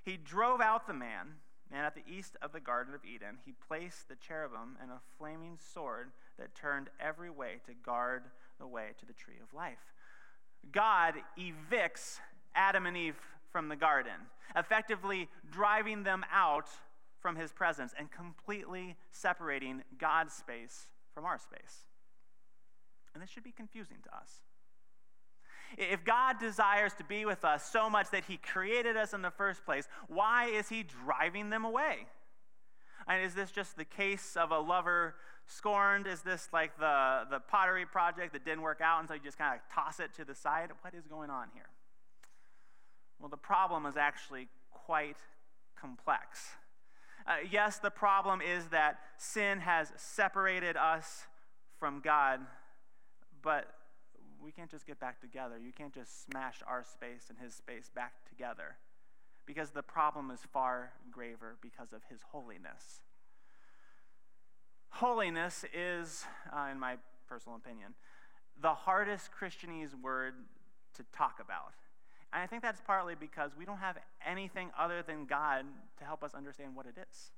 He 0.04 0.16
drove 0.16 0.60
out 0.60 0.86
the 0.88 0.94
man, 0.94 1.28
and 1.70 1.86
at 1.86 1.94
the 1.94 2.02
east 2.12 2.36
of 2.42 2.52
the 2.52 2.60
Garden 2.60 2.92
of 2.92 3.04
Eden, 3.04 3.38
he 3.46 3.54
placed 3.68 4.08
the 4.08 4.16
cherubim 4.16 4.76
and 4.82 4.90
a 4.90 5.00
flaming 5.16 5.58
sword 5.72 6.10
that 6.38 6.54
turned 6.54 6.90
every 6.98 7.30
way 7.30 7.60
to 7.66 7.74
guard 7.84 8.24
the 8.58 8.66
way 8.66 8.90
to 8.98 9.06
the 9.06 9.12
tree 9.12 9.38
of 9.40 9.54
life. 9.54 9.94
God 10.72 11.14
evicts 11.38 12.18
Adam 12.54 12.86
and 12.86 12.96
Eve 12.96 13.16
from 13.50 13.68
the 13.68 13.76
garden, 13.76 14.12
effectively 14.56 15.28
driving 15.50 16.02
them 16.02 16.24
out 16.32 16.68
from 17.22 17.36
his 17.36 17.52
presence 17.52 17.94
and 17.96 18.10
completely 18.10 18.96
separating 19.12 19.82
God's 19.98 20.34
space 20.34 20.88
from 21.14 21.24
our 21.24 21.38
space. 21.38 21.86
And 23.14 23.22
this 23.22 23.30
should 23.30 23.44
be 23.44 23.52
confusing 23.52 23.98
to 24.04 24.16
us. 24.16 24.40
If 25.78 26.04
God 26.04 26.38
desires 26.38 26.92
to 26.94 27.04
be 27.04 27.24
with 27.24 27.44
us 27.44 27.64
so 27.70 27.88
much 27.88 28.10
that 28.10 28.24
He 28.26 28.36
created 28.36 28.96
us 28.96 29.14
in 29.14 29.22
the 29.22 29.30
first 29.30 29.64
place, 29.64 29.88
why 30.08 30.46
is 30.46 30.68
He 30.68 30.82
driving 30.82 31.50
them 31.50 31.64
away? 31.64 32.06
And 33.08 33.24
is 33.24 33.34
this 33.34 33.50
just 33.50 33.76
the 33.76 33.84
case 33.84 34.36
of 34.36 34.50
a 34.50 34.58
lover 34.58 35.14
scorned? 35.46 36.06
Is 36.06 36.20
this 36.20 36.48
like 36.52 36.78
the, 36.78 37.22
the 37.30 37.40
pottery 37.40 37.86
project 37.86 38.32
that 38.34 38.44
didn't 38.44 38.62
work 38.62 38.80
out, 38.82 39.00
and 39.00 39.08
so 39.08 39.14
you 39.14 39.20
just 39.24 39.38
kind 39.38 39.54
of 39.54 39.74
toss 39.74 39.98
it 39.98 40.14
to 40.16 40.24
the 40.24 40.34
side? 40.34 40.70
What 40.82 40.94
is 40.94 41.06
going 41.06 41.30
on 41.30 41.48
here? 41.54 41.70
Well, 43.18 43.28
the 43.28 43.36
problem 43.36 43.86
is 43.86 43.96
actually 43.96 44.48
quite 44.70 45.16
complex. 45.80 46.50
Uh, 47.26 47.36
yes, 47.50 47.78
the 47.78 47.90
problem 47.90 48.40
is 48.40 48.66
that 48.68 48.98
sin 49.16 49.60
has 49.60 49.92
separated 49.96 50.76
us 50.76 51.26
from 51.78 52.00
God, 52.00 52.40
but 53.42 53.66
we 54.42 54.50
can't 54.50 54.70
just 54.70 54.86
get 54.86 54.98
back 54.98 55.20
together. 55.20 55.58
You 55.58 55.72
can't 55.72 55.94
just 55.94 56.24
smash 56.26 56.60
our 56.66 56.84
space 56.84 57.26
and 57.28 57.38
his 57.38 57.54
space 57.54 57.90
back 57.94 58.12
together 58.28 58.76
because 59.46 59.70
the 59.70 59.82
problem 59.82 60.30
is 60.30 60.40
far 60.52 60.92
graver 61.10 61.56
because 61.60 61.92
of 61.92 62.02
his 62.10 62.20
holiness. 62.30 63.02
Holiness 64.88 65.64
is, 65.72 66.24
uh, 66.54 66.68
in 66.70 66.78
my 66.78 66.96
personal 67.28 67.56
opinion, 67.56 67.94
the 68.60 68.74
hardest 68.74 69.30
Christianese 69.32 69.94
word 70.00 70.34
to 70.94 71.04
talk 71.16 71.38
about. 71.40 71.72
And 72.32 72.42
I 72.42 72.46
think 72.46 72.62
that's 72.62 72.80
partly 72.80 73.14
because 73.14 73.52
we 73.58 73.64
don't 73.64 73.78
have 73.78 73.98
anything 74.26 74.70
other 74.78 75.02
than 75.02 75.26
God 75.26 75.64
to 75.98 76.04
help 76.04 76.24
us 76.24 76.34
understand 76.34 76.74
what 76.74 76.86
it 76.86 76.96
is. 76.96 77.30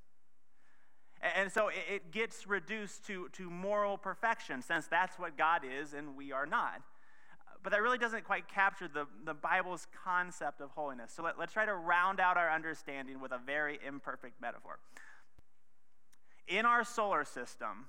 And 1.37 1.50
so 1.50 1.68
it 1.68 2.12
gets 2.12 2.46
reduced 2.46 3.07
to, 3.07 3.28
to 3.33 3.48
moral 3.48 3.96
perfection, 3.96 4.62
since 4.62 4.87
that's 4.87 5.18
what 5.18 5.38
God 5.38 5.62
is 5.64 5.94
and 5.94 6.16
we 6.16 6.33
are 6.33 6.46
not. 6.46 6.83
But 7.62 7.72
that 7.72 7.80
really 7.80 7.96
doesn't 7.96 8.24
quite 8.24 8.46
capture 8.46 8.88
the, 8.88 9.07
the 9.24 9.33
Bible's 9.33 9.87
concept 10.04 10.61
of 10.61 10.70
holiness. 10.72 11.12
So 11.16 11.22
let, 11.22 11.38
let's 11.38 11.54
try 11.54 11.64
to 11.64 11.74
round 11.74 12.20
out 12.20 12.37
our 12.37 12.50
understanding 12.50 13.20
with 13.20 13.33
a 13.33 13.40
very 13.44 13.78
imperfect 13.87 14.40
metaphor. 14.40 14.78
In 16.46 16.66
our 16.66 16.85
solar 16.85 17.24
system, 17.24 17.87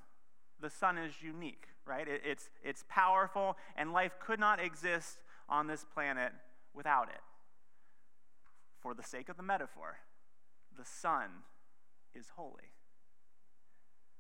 the 0.62 0.70
sun 0.70 0.98
is 0.98 1.14
unique, 1.22 1.68
right? 1.86 2.08
It, 2.08 2.22
it's, 2.26 2.50
it's 2.64 2.86
powerful, 2.88 3.58
and 3.76 3.92
life 3.92 4.16
could 4.18 4.40
not 4.40 4.62
exist 4.62 5.18
on 5.50 5.68
this 5.68 5.86
planet 5.94 6.32
without 6.76 7.10
it. 7.10 7.22
For 8.80 8.94
the 8.94 9.04
sake 9.04 9.30
of 9.30 9.38
the 9.38 9.44
metaphor, 9.44 9.98
the 10.78 10.86
sun 10.86 11.30
is 12.14 12.28
holy. 12.36 12.74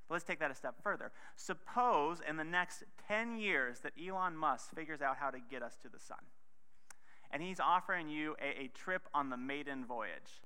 But 0.08 0.15
let's 0.15 0.26
take 0.26 0.39
that 0.39 0.52
a 0.52 0.56
step 0.56 0.76
further. 0.82 1.12
Suppose 1.36 2.22
in 2.28 2.38
the 2.38 2.44
next 2.44 2.84
10 3.08 3.38
years 3.38 3.80
that 3.80 3.94
Elon 4.00 4.36
Musk 4.36 4.74
figures 4.76 5.02
out 5.02 5.18
how 5.20 5.32
to 5.32 5.39
get 5.50 5.63
us 5.63 5.78
to 5.82 5.89
the 5.89 6.00
sun. 6.00 6.20
And 7.32 7.41
he's 7.41 7.60
offering 7.60 8.08
you 8.08 8.36
a, 8.41 8.65
a 8.65 8.68
trip 8.68 9.04
on 9.13 9.30
the 9.30 9.38
maiden 9.38 9.86
voyage. 9.86 10.41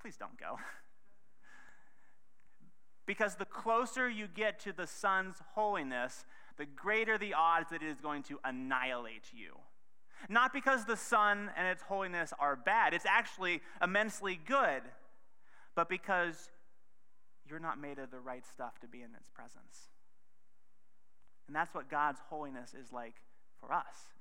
Please 0.00 0.16
don't 0.16 0.38
go. 0.38 0.58
because 3.06 3.34
the 3.34 3.44
closer 3.44 4.08
you 4.08 4.28
get 4.28 4.60
to 4.60 4.72
the 4.72 4.86
sun's 4.86 5.42
holiness, 5.54 6.24
the 6.56 6.66
greater 6.66 7.18
the 7.18 7.34
odds 7.34 7.70
that 7.70 7.82
it 7.82 7.88
is 7.88 8.00
going 8.00 8.22
to 8.24 8.38
annihilate 8.44 9.32
you. 9.32 9.56
Not 10.28 10.52
because 10.52 10.84
the 10.84 10.96
sun 10.96 11.50
and 11.56 11.66
its 11.66 11.82
holiness 11.82 12.32
are 12.38 12.56
bad, 12.56 12.94
it's 12.94 13.06
actually 13.06 13.60
immensely 13.82 14.38
good, 14.46 14.82
but 15.74 15.88
because 15.88 16.50
you're 17.48 17.58
not 17.60 17.80
made 17.80 17.98
of 17.98 18.10
the 18.10 18.20
right 18.20 18.44
stuff 18.46 18.78
to 18.80 18.86
be 18.86 18.98
in 18.98 19.10
its 19.16 19.28
presence. 19.28 19.88
And 21.46 21.56
that's 21.56 21.74
what 21.74 21.88
God's 21.88 22.20
holiness 22.28 22.74
is 22.74 22.92
like 22.92 23.14
for 23.60 23.72
us. 23.72 24.12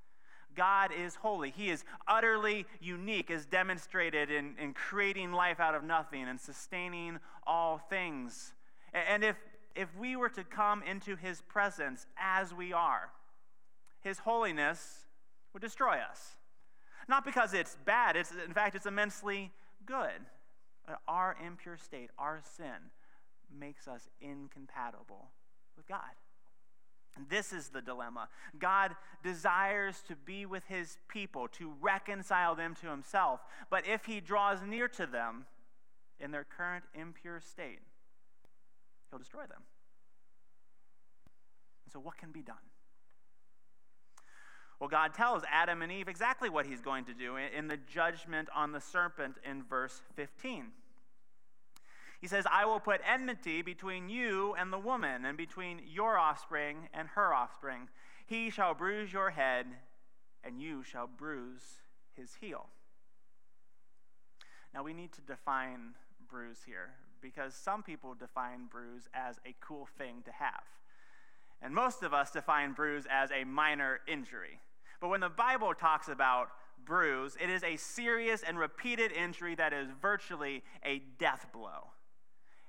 God 0.56 0.92
is 0.98 1.16
holy. 1.16 1.52
He 1.52 1.70
is 1.70 1.84
utterly 2.08 2.66
unique, 2.82 3.30
as 3.30 3.46
demonstrated 3.46 4.32
in, 4.32 4.56
in 4.60 4.74
creating 4.74 5.32
life 5.32 5.60
out 5.60 5.76
of 5.76 5.84
nothing 5.84 6.28
and 6.28 6.40
sustaining 6.40 7.20
all 7.46 7.78
things. 7.78 8.54
And 8.94 9.24
if, 9.24 9.36
if 9.76 9.90
we 9.96 10.16
were 10.16 10.30
to 10.30 10.44
come 10.44 10.82
into 10.84 11.16
his 11.16 11.42
presence 11.42 12.08
as 12.18 12.54
we 12.54 12.74
are, 12.74 13.10
his 14.02 14.20
holiness 14.20 15.07
would 15.58 15.64
destroy 15.64 15.98
us. 15.98 16.36
Not 17.10 17.26
because 17.26 17.56
it's 17.56 17.78
bad, 17.84 18.16
it's, 18.16 18.32
in 18.32 18.54
fact, 18.54 18.76
it's 18.76 18.86
immensely 18.86 19.52
good. 19.88 20.22
But 20.86 21.00
Our 21.08 21.36
impure 21.44 21.78
state, 21.78 22.12
our 22.20 22.42
sin, 22.56 22.92
makes 23.60 23.88
us 23.88 24.08
incompatible 24.22 25.32
with 25.76 25.88
God. 25.88 26.14
And 27.16 27.28
this 27.28 27.54
is 27.54 27.70
the 27.70 27.82
dilemma. 27.82 28.30
God 28.60 28.96
desires 29.24 30.04
to 30.08 30.16
be 30.16 30.46
with 30.46 30.64
his 30.68 31.00
people, 31.08 31.48
to 31.54 31.74
reconcile 31.82 32.54
them 32.54 32.76
to 32.82 32.92
himself. 32.92 33.40
But 33.72 33.88
if 33.88 34.06
he 34.06 34.20
draws 34.20 34.60
near 34.62 34.88
to 34.90 35.08
them 35.08 35.46
in 36.20 36.30
their 36.30 36.46
current 36.46 36.84
impure 36.94 37.40
state, 37.40 37.80
he'll 39.10 39.18
destroy 39.18 39.42
them. 39.42 39.64
And 41.86 41.92
so, 41.92 42.00
what 42.00 42.16
can 42.18 42.32
be 42.32 42.44
done? 42.44 42.58
Well, 44.80 44.90
God 44.90 45.14
tells 45.14 45.44
Adam 45.52 45.82
and 45.82 45.92
Eve 45.92 46.08
exactly 46.08 46.50
what 46.50 46.68
he's 46.68 46.82
going 46.82 47.06
to 47.06 47.14
do 47.14 47.36
in 47.36 47.68
the 47.68 47.78
judgment 47.78 48.48
on 48.56 48.72
the 48.72 48.82
serpent 48.82 49.38
in 49.44 49.64
verse 49.64 50.02
15. 50.16 50.66
He 52.20 52.28
says, 52.28 52.46
I 52.52 52.66
will 52.66 52.80
put 52.80 53.02
enmity 53.08 53.62
between 53.62 54.10
you 54.10 54.56
and 54.58 54.72
the 54.74 54.80
woman, 54.80 55.26
and 55.26 55.38
between 55.38 55.82
your 55.88 56.18
offspring 56.18 56.90
and 56.94 57.08
her 57.10 57.34
offspring. 57.34 57.90
He 58.26 58.50
shall 58.50 58.74
bruise 58.74 59.14
your 59.14 59.32
head, 59.32 59.68
and 60.44 60.62
you 60.62 60.84
shall 60.84 61.08
bruise 61.08 61.82
his 62.16 62.36
heel. 62.42 62.68
Now, 64.74 64.84
we 64.84 64.94
need 64.94 65.12
to 65.14 65.22
define 65.22 65.94
bruise 66.30 66.60
here, 66.66 66.90
because 67.22 67.54
some 67.56 67.84
people 67.84 68.14
define 68.14 68.66
bruise 68.70 69.10
as 69.14 69.40
a 69.46 69.56
cool 69.60 69.88
thing 69.98 70.24
to 70.26 70.32
have. 70.32 70.64
And 71.62 71.74
most 71.74 72.04
of 72.04 72.14
us 72.14 72.32
define 72.32 72.74
bruise 72.74 73.06
as 73.10 73.32
a 73.32 73.44
minor 73.44 74.00
injury. 74.08 74.60
But 75.00 75.10
when 75.10 75.22
the 75.22 75.30
Bible 75.30 75.74
talks 75.74 76.08
about 76.08 76.50
bruise, 76.84 77.38
it 77.42 77.50
is 77.50 77.64
a 77.64 77.76
serious 77.76 78.44
and 78.44 78.58
repeated 78.58 79.12
injury 79.12 79.56
that 79.56 79.74
is 79.74 79.90
virtually 80.02 80.64
a 80.84 81.02
death 81.20 81.48
blow. 81.54 81.92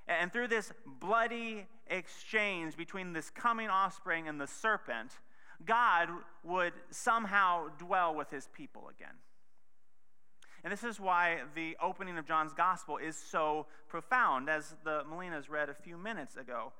And 0.06 0.32
through 0.32 0.48
this 0.48 0.72
bloody 0.86 1.66
exchange 1.86 2.76
between 2.76 3.12
this 3.12 3.30
coming 3.30 3.68
offspring 3.68 4.26
and 4.26 4.40
the 4.40 4.46
serpent, 4.46 5.12
God 5.64 6.08
would 6.44 6.72
somehow 6.90 7.68
dwell 7.78 8.14
with 8.14 8.30
his 8.30 8.48
people 8.54 8.88
again. 8.88 9.14
And 10.64 10.72
this 10.72 10.82
is 10.82 10.98
why 10.98 11.40
the 11.54 11.76
opening 11.80 12.18
of 12.18 12.26
John's 12.26 12.52
gospel 12.52 12.96
is 12.96 13.16
so 13.16 13.66
profound, 13.88 14.48
as 14.48 14.74
the 14.84 15.02
Melinas 15.08 15.48
read 15.48 15.68
a 15.68 15.74
few 15.74 15.96
minutes 15.96 16.36
ago. 16.36 16.72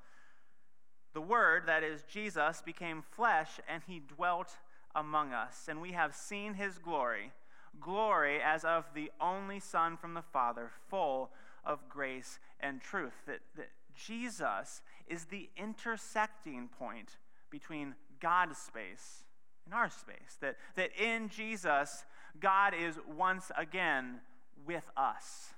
The 1.13 1.21
Word, 1.21 1.63
that 1.67 1.83
is 1.83 2.03
Jesus, 2.03 2.61
became 2.63 3.01
flesh 3.01 3.59
and 3.67 3.81
he 3.87 3.99
dwelt 3.99 4.57
among 4.95 5.33
us, 5.33 5.67
and 5.67 5.81
we 5.81 5.91
have 5.91 6.15
seen 6.15 6.55
his 6.55 6.77
glory 6.77 7.31
glory 7.79 8.39
as 8.41 8.63
of 8.63 8.85
the 8.93 9.11
only 9.19 9.59
Son 9.59 9.97
from 9.97 10.13
the 10.13 10.21
Father, 10.21 10.71
full 10.89 11.31
of 11.65 11.87
grace 11.89 12.39
and 12.59 12.81
truth. 12.81 13.13
That, 13.27 13.39
that 13.55 13.69
Jesus 13.95 14.81
is 15.07 15.25
the 15.25 15.49
intersecting 15.57 16.69
point 16.77 17.17
between 17.49 17.95
God's 18.19 18.57
space 18.57 19.23
and 19.65 19.73
our 19.73 19.89
space. 19.89 20.37
That, 20.41 20.57
that 20.75 20.91
in 20.99 21.29
Jesus, 21.29 22.05
God 22.39 22.73
is 22.73 22.95
once 23.15 23.51
again 23.57 24.21
with 24.65 24.89
us. 24.97 25.53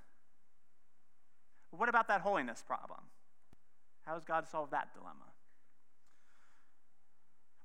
What 1.72 1.90
about 1.90 2.08
that 2.10 2.22
holiness 2.22 2.64
problem? 2.66 3.00
How 4.06 4.14
does 4.16 4.26
God 4.26 4.48
solve 4.48 4.72
that 4.72 4.94
dilemma? 4.94 5.26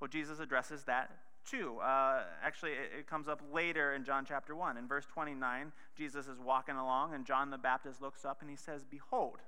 Well, 0.01 0.09
Jesus 0.09 0.39
addresses 0.39 0.85
that 0.85 1.11
2. 1.51 1.79
Uh, 1.79 2.23
actually, 2.43 2.73
it, 2.73 3.01
it 3.01 3.07
comes 3.07 3.29
up 3.29 3.41
later 3.53 3.95
in 3.95 4.05
John 4.05 4.25
chapter 4.27 4.55
1. 4.55 4.77
In 4.77 4.87
verse 4.87 5.07
29, 5.07 5.73
Jesus 5.97 6.27
is 6.27 6.39
walking 6.39 6.77
along, 6.77 7.15
and 7.15 7.25
John 7.25 7.51
the 7.51 7.59
Baptist 7.59 8.03
looks 8.03 8.25
up 8.25 8.41
and 8.41 8.51
he 8.51 8.57
says, 8.57 8.85
Behold, 8.85 9.39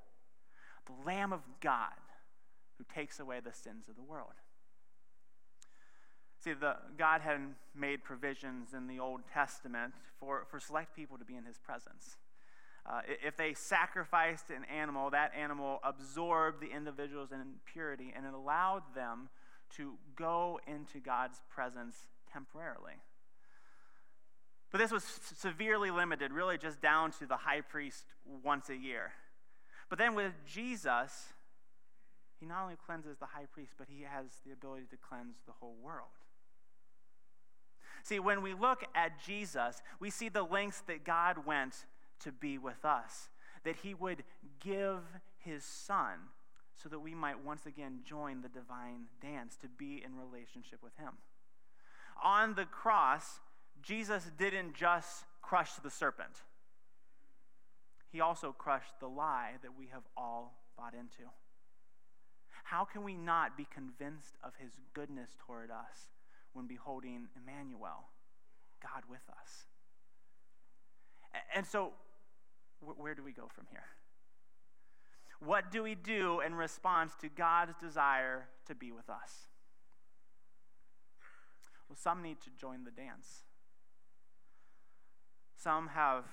the 0.86 1.06
Lamb 1.06 1.32
of 1.32 1.42
God 1.60 1.92
who 2.78 2.84
takes 2.94 3.20
away 3.20 3.40
the 3.40 3.52
sins 3.52 3.88
of 3.88 3.96
the 3.96 4.02
world. 4.02 4.32
See, 6.42 6.52
the, 6.52 6.76
God 6.96 7.20
had 7.20 7.40
made 7.74 8.04
provisions 8.04 8.72
in 8.72 8.86
the 8.86 9.00
Old 9.00 9.22
Testament 9.32 9.92
for, 10.20 10.46
for 10.48 10.60
select 10.60 10.94
people 10.94 11.18
to 11.18 11.24
be 11.24 11.34
in 11.34 11.44
his 11.44 11.58
presence. 11.58 12.16
Uh, 12.86 13.00
if 13.06 13.36
they 13.36 13.52
sacrificed 13.52 14.50
an 14.50 14.64
animal, 14.64 15.10
that 15.10 15.32
animal 15.36 15.78
absorbed 15.82 16.62
the 16.62 16.74
individual's 16.74 17.32
impurity 17.32 18.14
and 18.16 18.24
it 18.24 18.32
allowed 18.32 18.82
them 18.94 19.28
to 19.76 19.94
go 20.16 20.60
into 20.66 21.00
God's 21.00 21.40
presence 21.48 21.96
temporarily. 22.32 22.94
But 24.70 24.78
this 24.78 24.90
was 24.90 25.04
severely 25.36 25.90
limited, 25.90 26.32
really 26.32 26.58
just 26.58 26.80
down 26.80 27.12
to 27.12 27.26
the 27.26 27.36
high 27.36 27.62
priest 27.62 28.04
once 28.44 28.68
a 28.68 28.76
year. 28.76 29.12
But 29.88 29.98
then 29.98 30.14
with 30.14 30.32
Jesus, 30.46 31.32
he 32.38 32.46
not 32.46 32.62
only 32.62 32.76
cleanses 32.76 33.16
the 33.18 33.26
high 33.26 33.46
priest, 33.50 33.72
but 33.78 33.86
he 33.88 34.02
has 34.02 34.26
the 34.46 34.52
ability 34.52 34.86
to 34.90 34.96
cleanse 34.96 35.36
the 35.46 35.52
whole 35.52 35.76
world. 35.82 36.08
See, 38.02 38.18
when 38.18 38.42
we 38.42 38.54
look 38.54 38.84
at 38.94 39.22
Jesus, 39.24 39.82
we 39.98 40.10
see 40.10 40.28
the 40.28 40.42
lengths 40.42 40.82
that 40.86 41.04
God 41.04 41.46
went 41.46 41.74
to 42.20 42.32
be 42.32 42.58
with 42.58 42.84
us, 42.84 43.28
that 43.64 43.76
he 43.76 43.94
would 43.94 44.22
give 44.60 45.00
his 45.38 45.64
son 45.64 46.18
so 46.82 46.88
that 46.88 47.00
we 47.00 47.14
might 47.14 47.44
once 47.44 47.66
again 47.66 48.00
join 48.04 48.42
the 48.42 48.48
divine 48.48 49.06
dance 49.20 49.56
to 49.56 49.68
be 49.68 50.02
in 50.04 50.16
relationship 50.16 50.82
with 50.82 50.96
Him. 50.96 51.14
On 52.22 52.54
the 52.54 52.64
cross, 52.64 53.40
Jesus 53.82 54.24
didn't 54.38 54.74
just 54.74 55.24
crush 55.42 55.72
the 55.74 55.90
serpent, 55.90 56.42
he 58.10 58.20
also 58.20 58.52
crushed 58.52 59.00
the 59.00 59.08
lie 59.08 59.52
that 59.62 59.76
we 59.78 59.88
have 59.92 60.02
all 60.16 60.62
bought 60.76 60.94
into. 60.94 61.28
How 62.64 62.84
can 62.84 63.02
we 63.02 63.14
not 63.14 63.56
be 63.56 63.66
convinced 63.72 64.36
of 64.42 64.52
his 64.58 64.72
goodness 64.94 65.30
toward 65.46 65.70
us 65.70 66.08
when 66.52 66.66
beholding 66.66 67.28
Emmanuel, 67.36 68.08
God 68.82 69.04
with 69.08 69.22
us? 69.30 69.64
And 71.54 71.66
so, 71.66 71.92
where 72.80 73.14
do 73.14 73.22
we 73.22 73.32
go 73.32 73.48
from 73.54 73.66
here? 73.70 73.84
What 75.44 75.70
do 75.70 75.82
we 75.82 75.94
do 75.94 76.40
in 76.40 76.54
response 76.54 77.12
to 77.20 77.28
God's 77.28 77.74
desire 77.80 78.48
to 78.66 78.74
be 78.74 78.90
with 78.90 79.08
us? 79.08 79.48
Well, 81.88 81.96
some 81.96 82.22
need 82.22 82.40
to 82.42 82.50
join 82.50 82.84
the 82.84 82.90
dance. 82.90 83.44
Some 85.56 85.88
have 85.88 86.24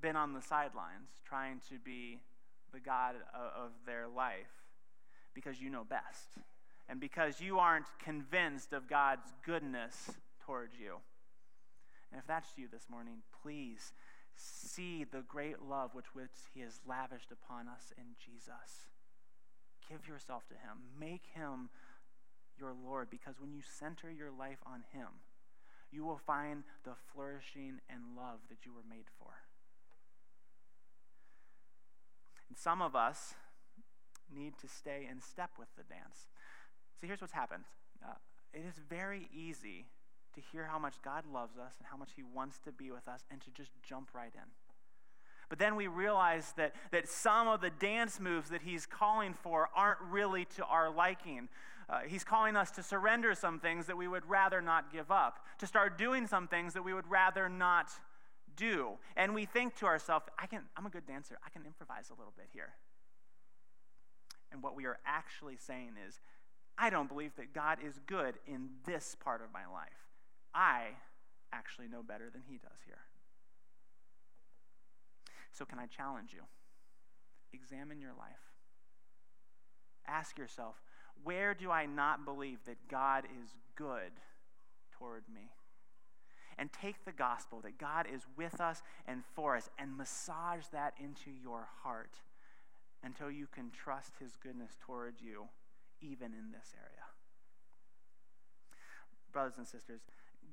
been 0.00 0.16
on 0.16 0.32
the 0.32 0.42
sidelines 0.42 1.08
trying 1.24 1.60
to 1.68 1.78
be 1.78 2.20
the 2.72 2.80
God 2.80 3.14
of 3.34 3.70
their 3.86 4.06
life 4.08 4.64
because 5.32 5.60
you 5.60 5.70
know 5.70 5.84
best 5.84 6.38
and 6.88 7.00
because 7.00 7.40
you 7.40 7.58
aren't 7.58 7.86
convinced 8.02 8.72
of 8.72 8.88
God's 8.88 9.32
goodness 9.44 10.10
towards 10.44 10.74
you. 10.78 10.96
And 12.12 12.20
if 12.20 12.26
that's 12.26 12.48
you 12.56 12.68
this 12.70 12.86
morning, 12.90 13.22
please 13.42 13.92
see 14.36 15.04
the 15.04 15.22
great 15.26 15.62
love 15.62 15.94
which, 15.94 16.14
which 16.14 16.30
He 16.52 16.60
has 16.60 16.80
lavished 16.86 17.30
upon 17.30 17.68
us 17.68 17.92
in 17.96 18.16
Jesus. 18.18 18.90
Give 19.88 20.06
yourself 20.08 20.46
to 20.48 20.54
Him. 20.54 20.90
Make 20.98 21.26
Him 21.34 21.70
your 22.58 22.72
Lord 22.72 23.10
because 23.10 23.40
when 23.40 23.52
you 23.52 23.60
center 23.62 24.10
your 24.10 24.30
life 24.30 24.58
on 24.66 24.84
Him, 24.92 25.08
you 25.90 26.04
will 26.04 26.18
find 26.18 26.64
the 26.84 26.94
flourishing 27.12 27.80
and 27.88 28.16
love 28.16 28.40
that 28.48 28.64
you 28.64 28.72
were 28.72 28.88
made 28.88 29.06
for. 29.18 29.30
And 32.48 32.58
some 32.58 32.82
of 32.82 32.96
us 32.96 33.34
need 34.34 34.58
to 34.58 34.68
stay 34.68 35.06
in 35.10 35.20
step 35.20 35.50
with 35.58 35.68
the 35.76 35.82
dance. 35.82 36.26
See, 37.00 37.06
here's 37.06 37.20
what's 37.20 37.32
happened 37.32 37.64
uh, 38.04 38.14
it 38.52 38.64
is 38.66 38.74
very 38.88 39.28
easy 39.32 39.86
to 40.34 40.40
hear 40.52 40.66
how 40.66 40.78
much 40.78 40.94
God 41.02 41.24
loves 41.32 41.56
us 41.58 41.74
and 41.78 41.86
how 41.90 41.96
much 41.96 42.10
He 42.16 42.22
wants 42.22 42.58
to 42.60 42.72
be 42.72 42.90
with 42.90 43.08
us 43.08 43.24
and 43.30 43.40
to 43.42 43.50
just 43.50 43.70
jump 43.82 44.10
right 44.14 44.32
in. 44.34 44.50
But 45.48 45.58
then 45.58 45.76
we 45.76 45.86
realize 45.86 46.52
that, 46.56 46.74
that 46.90 47.08
some 47.08 47.48
of 47.48 47.60
the 47.60 47.70
dance 47.70 48.18
moves 48.18 48.50
that 48.50 48.62
he's 48.62 48.86
calling 48.86 49.34
for 49.34 49.68
aren't 49.76 50.00
really 50.00 50.46
to 50.56 50.64
our 50.64 50.90
liking. 50.90 51.48
Uh, 51.88 52.00
he's 52.06 52.24
calling 52.24 52.56
us 52.56 52.70
to 52.72 52.82
surrender 52.82 53.34
some 53.34 53.60
things 53.60 53.86
that 53.86 53.96
we 53.96 54.08
would 54.08 54.28
rather 54.28 54.62
not 54.62 54.90
give 54.90 55.10
up, 55.10 55.44
to 55.58 55.66
start 55.66 55.98
doing 55.98 56.26
some 56.26 56.48
things 56.48 56.72
that 56.72 56.82
we 56.82 56.94
would 56.94 57.06
rather 57.08 57.48
not 57.48 57.90
do. 58.56 58.92
And 59.16 59.34
we 59.34 59.44
think 59.44 59.76
to 59.76 59.86
ourselves, 59.86 60.26
I 60.38 60.46
can, 60.46 60.62
I'm 60.76 60.86
a 60.86 60.90
good 60.90 61.06
dancer. 61.06 61.38
I 61.44 61.50
can 61.50 61.66
improvise 61.66 62.10
a 62.10 62.14
little 62.14 62.32
bit 62.36 62.46
here. 62.52 62.70
And 64.50 64.62
what 64.62 64.74
we 64.74 64.86
are 64.86 64.98
actually 65.04 65.56
saying 65.56 65.92
is, 66.08 66.20
I 66.78 66.90
don't 66.90 67.08
believe 67.08 67.36
that 67.36 67.52
God 67.52 67.78
is 67.84 68.00
good 68.06 68.36
in 68.46 68.70
this 68.86 69.16
part 69.22 69.42
of 69.42 69.52
my 69.52 69.66
life. 69.72 70.13
I 70.54 70.96
actually 71.52 71.88
know 71.88 72.02
better 72.02 72.30
than 72.30 72.42
he 72.48 72.58
does 72.58 72.78
here. 72.86 72.98
So, 75.52 75.64
can 75.64 75.78
I 75.78 75.86
challenge 75.86 76.30
you? 76.32 76.42
Examine 77.52 78.00
your 78.00 78.12
life. 78.18 78.52
Ask 80.06 80.36
yourself, 80.36 80.74
where 81.22 81.54
do 81.54 81.70
I 81.70 81.86
not 81.86 82.24
believe 82.24 82.58
that 82.66 82.88
God 82.88 83.24
is 83.24 83.54
good 83.76 84.12
toward 84.92 85.22
me? 85.32 85.52
And 86.58 86.70
take 86.72 87.04
the 87.04 87.12
gospel 87.12 87.60
that 87.62 87.78
God 87.78 88.06
is 88.12 88.22
with 88.36 88.60
us 88.60 88.82
and 89.06 89.22
for 89.34 89.56
us 89.56 89.68
and 89.78 89.96
massage 89.96 90.66
that 90.72 90.94
into 91.02 91.30
your 91.30 91.68
heart 91.82 92.16
until 93.02 93.30
you 93.30 93.46
can 93.46 93.70
trust 93.70 94.12
his 94.20 94.36
goodness 94.36 94.76
toward 94.80 95.14
you, 95.20 95.44
even 96.00 96.28
in 96.28 96.52
this 96.52 96.74
area. 96.76 97.04
Brothers 99.32 99.58
and 99.58 99.66
sisters, 99.66 100.00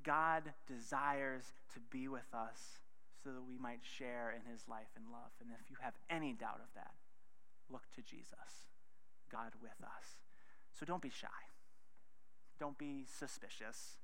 God 0.04 0.42
desires 0.66 1.44
to 1.74 1.80
be 1.90 2.08
with 2.08 2.32
us 2.32 2.80
so 3.22 3.30
that 3.30 3.42
we 3.46 3.56
might 3.58 3.80
share 3.82 4.34
in 4.34 4.50
his 4.50 4.62
life 4.68 4.90
and 4.96 5.04
love. 5.12 5.30
And 5.40 5.50
if 5.52 5.70
you 5.70 5.76
have 5.80 5.94
any 6.10 6.32
doubt 6.32 6.60
of 6.60 6.74
that, 6.74 6.92
look 7.70 7.82
to 7.94 8.02
Jesus, 8.02 8.66
God 9.30 9.52
with 9.62 9.80
us. 9.82 10.18
So 10.78 10.84
don't 10.84 11.02
be 11.02 11.10
shy. 11.10 11.28
Don't 12.58 12.78
be 12.78 13.04
suspicious. 13.06 13.96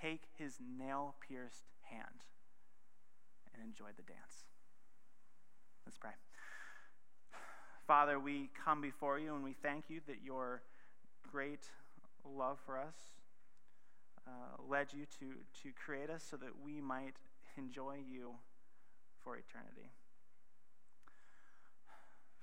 Take 0.00 0.22
his 0.38 0.58
nail 0.60 1.14
pierced 1.26 1.66
hand 1.82 2.24
and 3.54 3.62
enjoy 3.64 3.90
the 3.96 4.02
dance. 4.02 4.44
Let's 5.84 5.98
pray. 5.98 6.10
Father, 7.86 8.18
we 8.18 8.50
come 8.64 8.80
before 8.80 9.18
you 9.18 9.34
and 9.34 9.44
we 9.44 9.54
thank 9.62 9.84
you 9.88 10.00
that 10.06 10.16
your 10.24 10.62
great 11.30 11.66
love 12.24 12.58
for 12.66 12.78
us 12.78 12.94
uh, 14.26 14.62
led 14.68 14.92
you 14.92 15.06
to, 15.18 15.34
to 15.62 15.72
create 15.72 16.10
us 16.10 16.24
so 16.28 16.36
that 16.36 16.50
we 16.64 16.80
might 16.80 17.14
enjoy 17.56 17.96
you 18.10 18.32
for 19.22 19.36
eternity. 19.36 19.90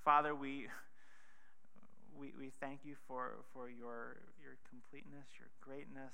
Father, 0.04 0.36
we, 0.36 0.68
we, 2.18 2.34
we 2.38 2.52
thank 2.60 2.80
you 2.84 2.96
for, 3.08 3.44
for 3.54 3.70
your, 3.70 4.18
your 4.42 4.58
completeness, 4.70 5.28
your 5.38 5.50
greatness. 5.62 6.14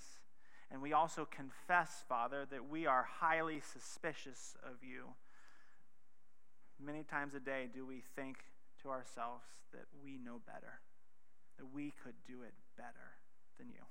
And 0.71 0.82
we 0.82 0.93
also 0.93 1.25
confess, 1.25 2.03
Father, 2.08 2.45
that 2.51 2.69
we 2.69 2.86
are 2.86 3.08
highly 3.19 3.62
suspicious 3.62 4.55
of 4.63 4.84
you. 4.84 5.05
Many 6.79 7.03
times 7.03 7.34
a 7.34 7.39
day 7.39 7.67
do 7.73 7.86
we 7.86 8.03
think 8.15 8.38
to 8.84 8.89
ourselves 8.89 9.43
that 9.73 9.86
we 10.03 10.17
know 10.23 10.39
better, 10.45 10.82
that 11.58 11.65
we 11.73 11.93
could 12.03 12.13
do 12.27 12.43
it 12.43 12.53
better 12.77 13.17
than 13.58 13.69
you. 13.69 13.82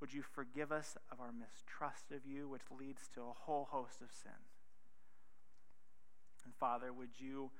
Would 0.00 0.14
you 0.14 0.22
forgive 0.22 0.70
us 0.70 0.96
of 1.10 1.20
our 1.20 1.32
mistrust 1.32 2.12
of 2.12 2.24
you, 2.24 2.48
which 2.48 2.62
leads 2.70 3.08
to 3.14 3.20
a 3.22 3.34
whole 3.34 3.68
host 3.70 4.00
of 4.00 4.12
sin? 4.12 4.46
And 6.44 6.54
Father, 6.54 6.92
would 6.92 7.18
you, 7.18 7.50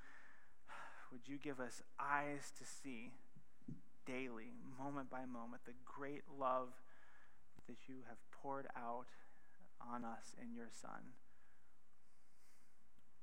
would 1.11 1.27
you 1.27 1.37
give 1.37 1.59
us 1.59 1.83
eyes 1.99 2.53
to 2.59 2.65
see 2.65 3.11
daily, 4.07 4.55
moment 4.79 5.11
by 5.11 5.27
moment, 5.27 5.63
the 5.67 5.75
great 5.85 6.23
love 6.39 6.69
that 7.67 7.89
you 7.89 7.97
have 8.09 8.19
poured 8.31 8.67
out 8.77 9.09
on 9.83 10.05
us 10.05 10.37
in 10.41 10.55
your 10.55 10.69
Son? 10.71 11.19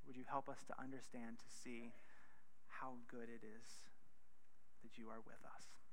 Would 0.05 0.17
you 0.17 0.25
help 0.29 0.49
us 0.49 0.63
to 0.67 0.73
understand, 0.79 1.39
to 1.39 1.49
see 1.63 1.93
how 2.67 2.99
good 3.09 3.29
it 3.29 3.41
is 3.41 3.89
that 4.83 4.99
you 4.99 5.09
are 5.09 5.23
with 5.25 5.41
us? 5.55 5.84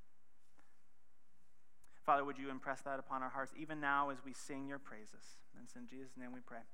Father, 2.04 2.24
would 2.24 2.38
you 2.38 2.50
impress 2.50 2.80
that 2.82 2.98
upon 2.98 3.22
our 3.22 3.28
hearts 3.28 3.52
even 3.56 3.80
now 3.80 4.10
as 4.10 4.18
we 4.24 4.32
sing 4.32 4.66
your 4.66 4.78
praises? 4.78 5.38
And 5.54 5.64
it's 5.64 5.76
in 5.76 5.86
Jesus' 5.86 6.16
name 6.18 6.32
we 6.32 6.40
pray. 6.40 6.66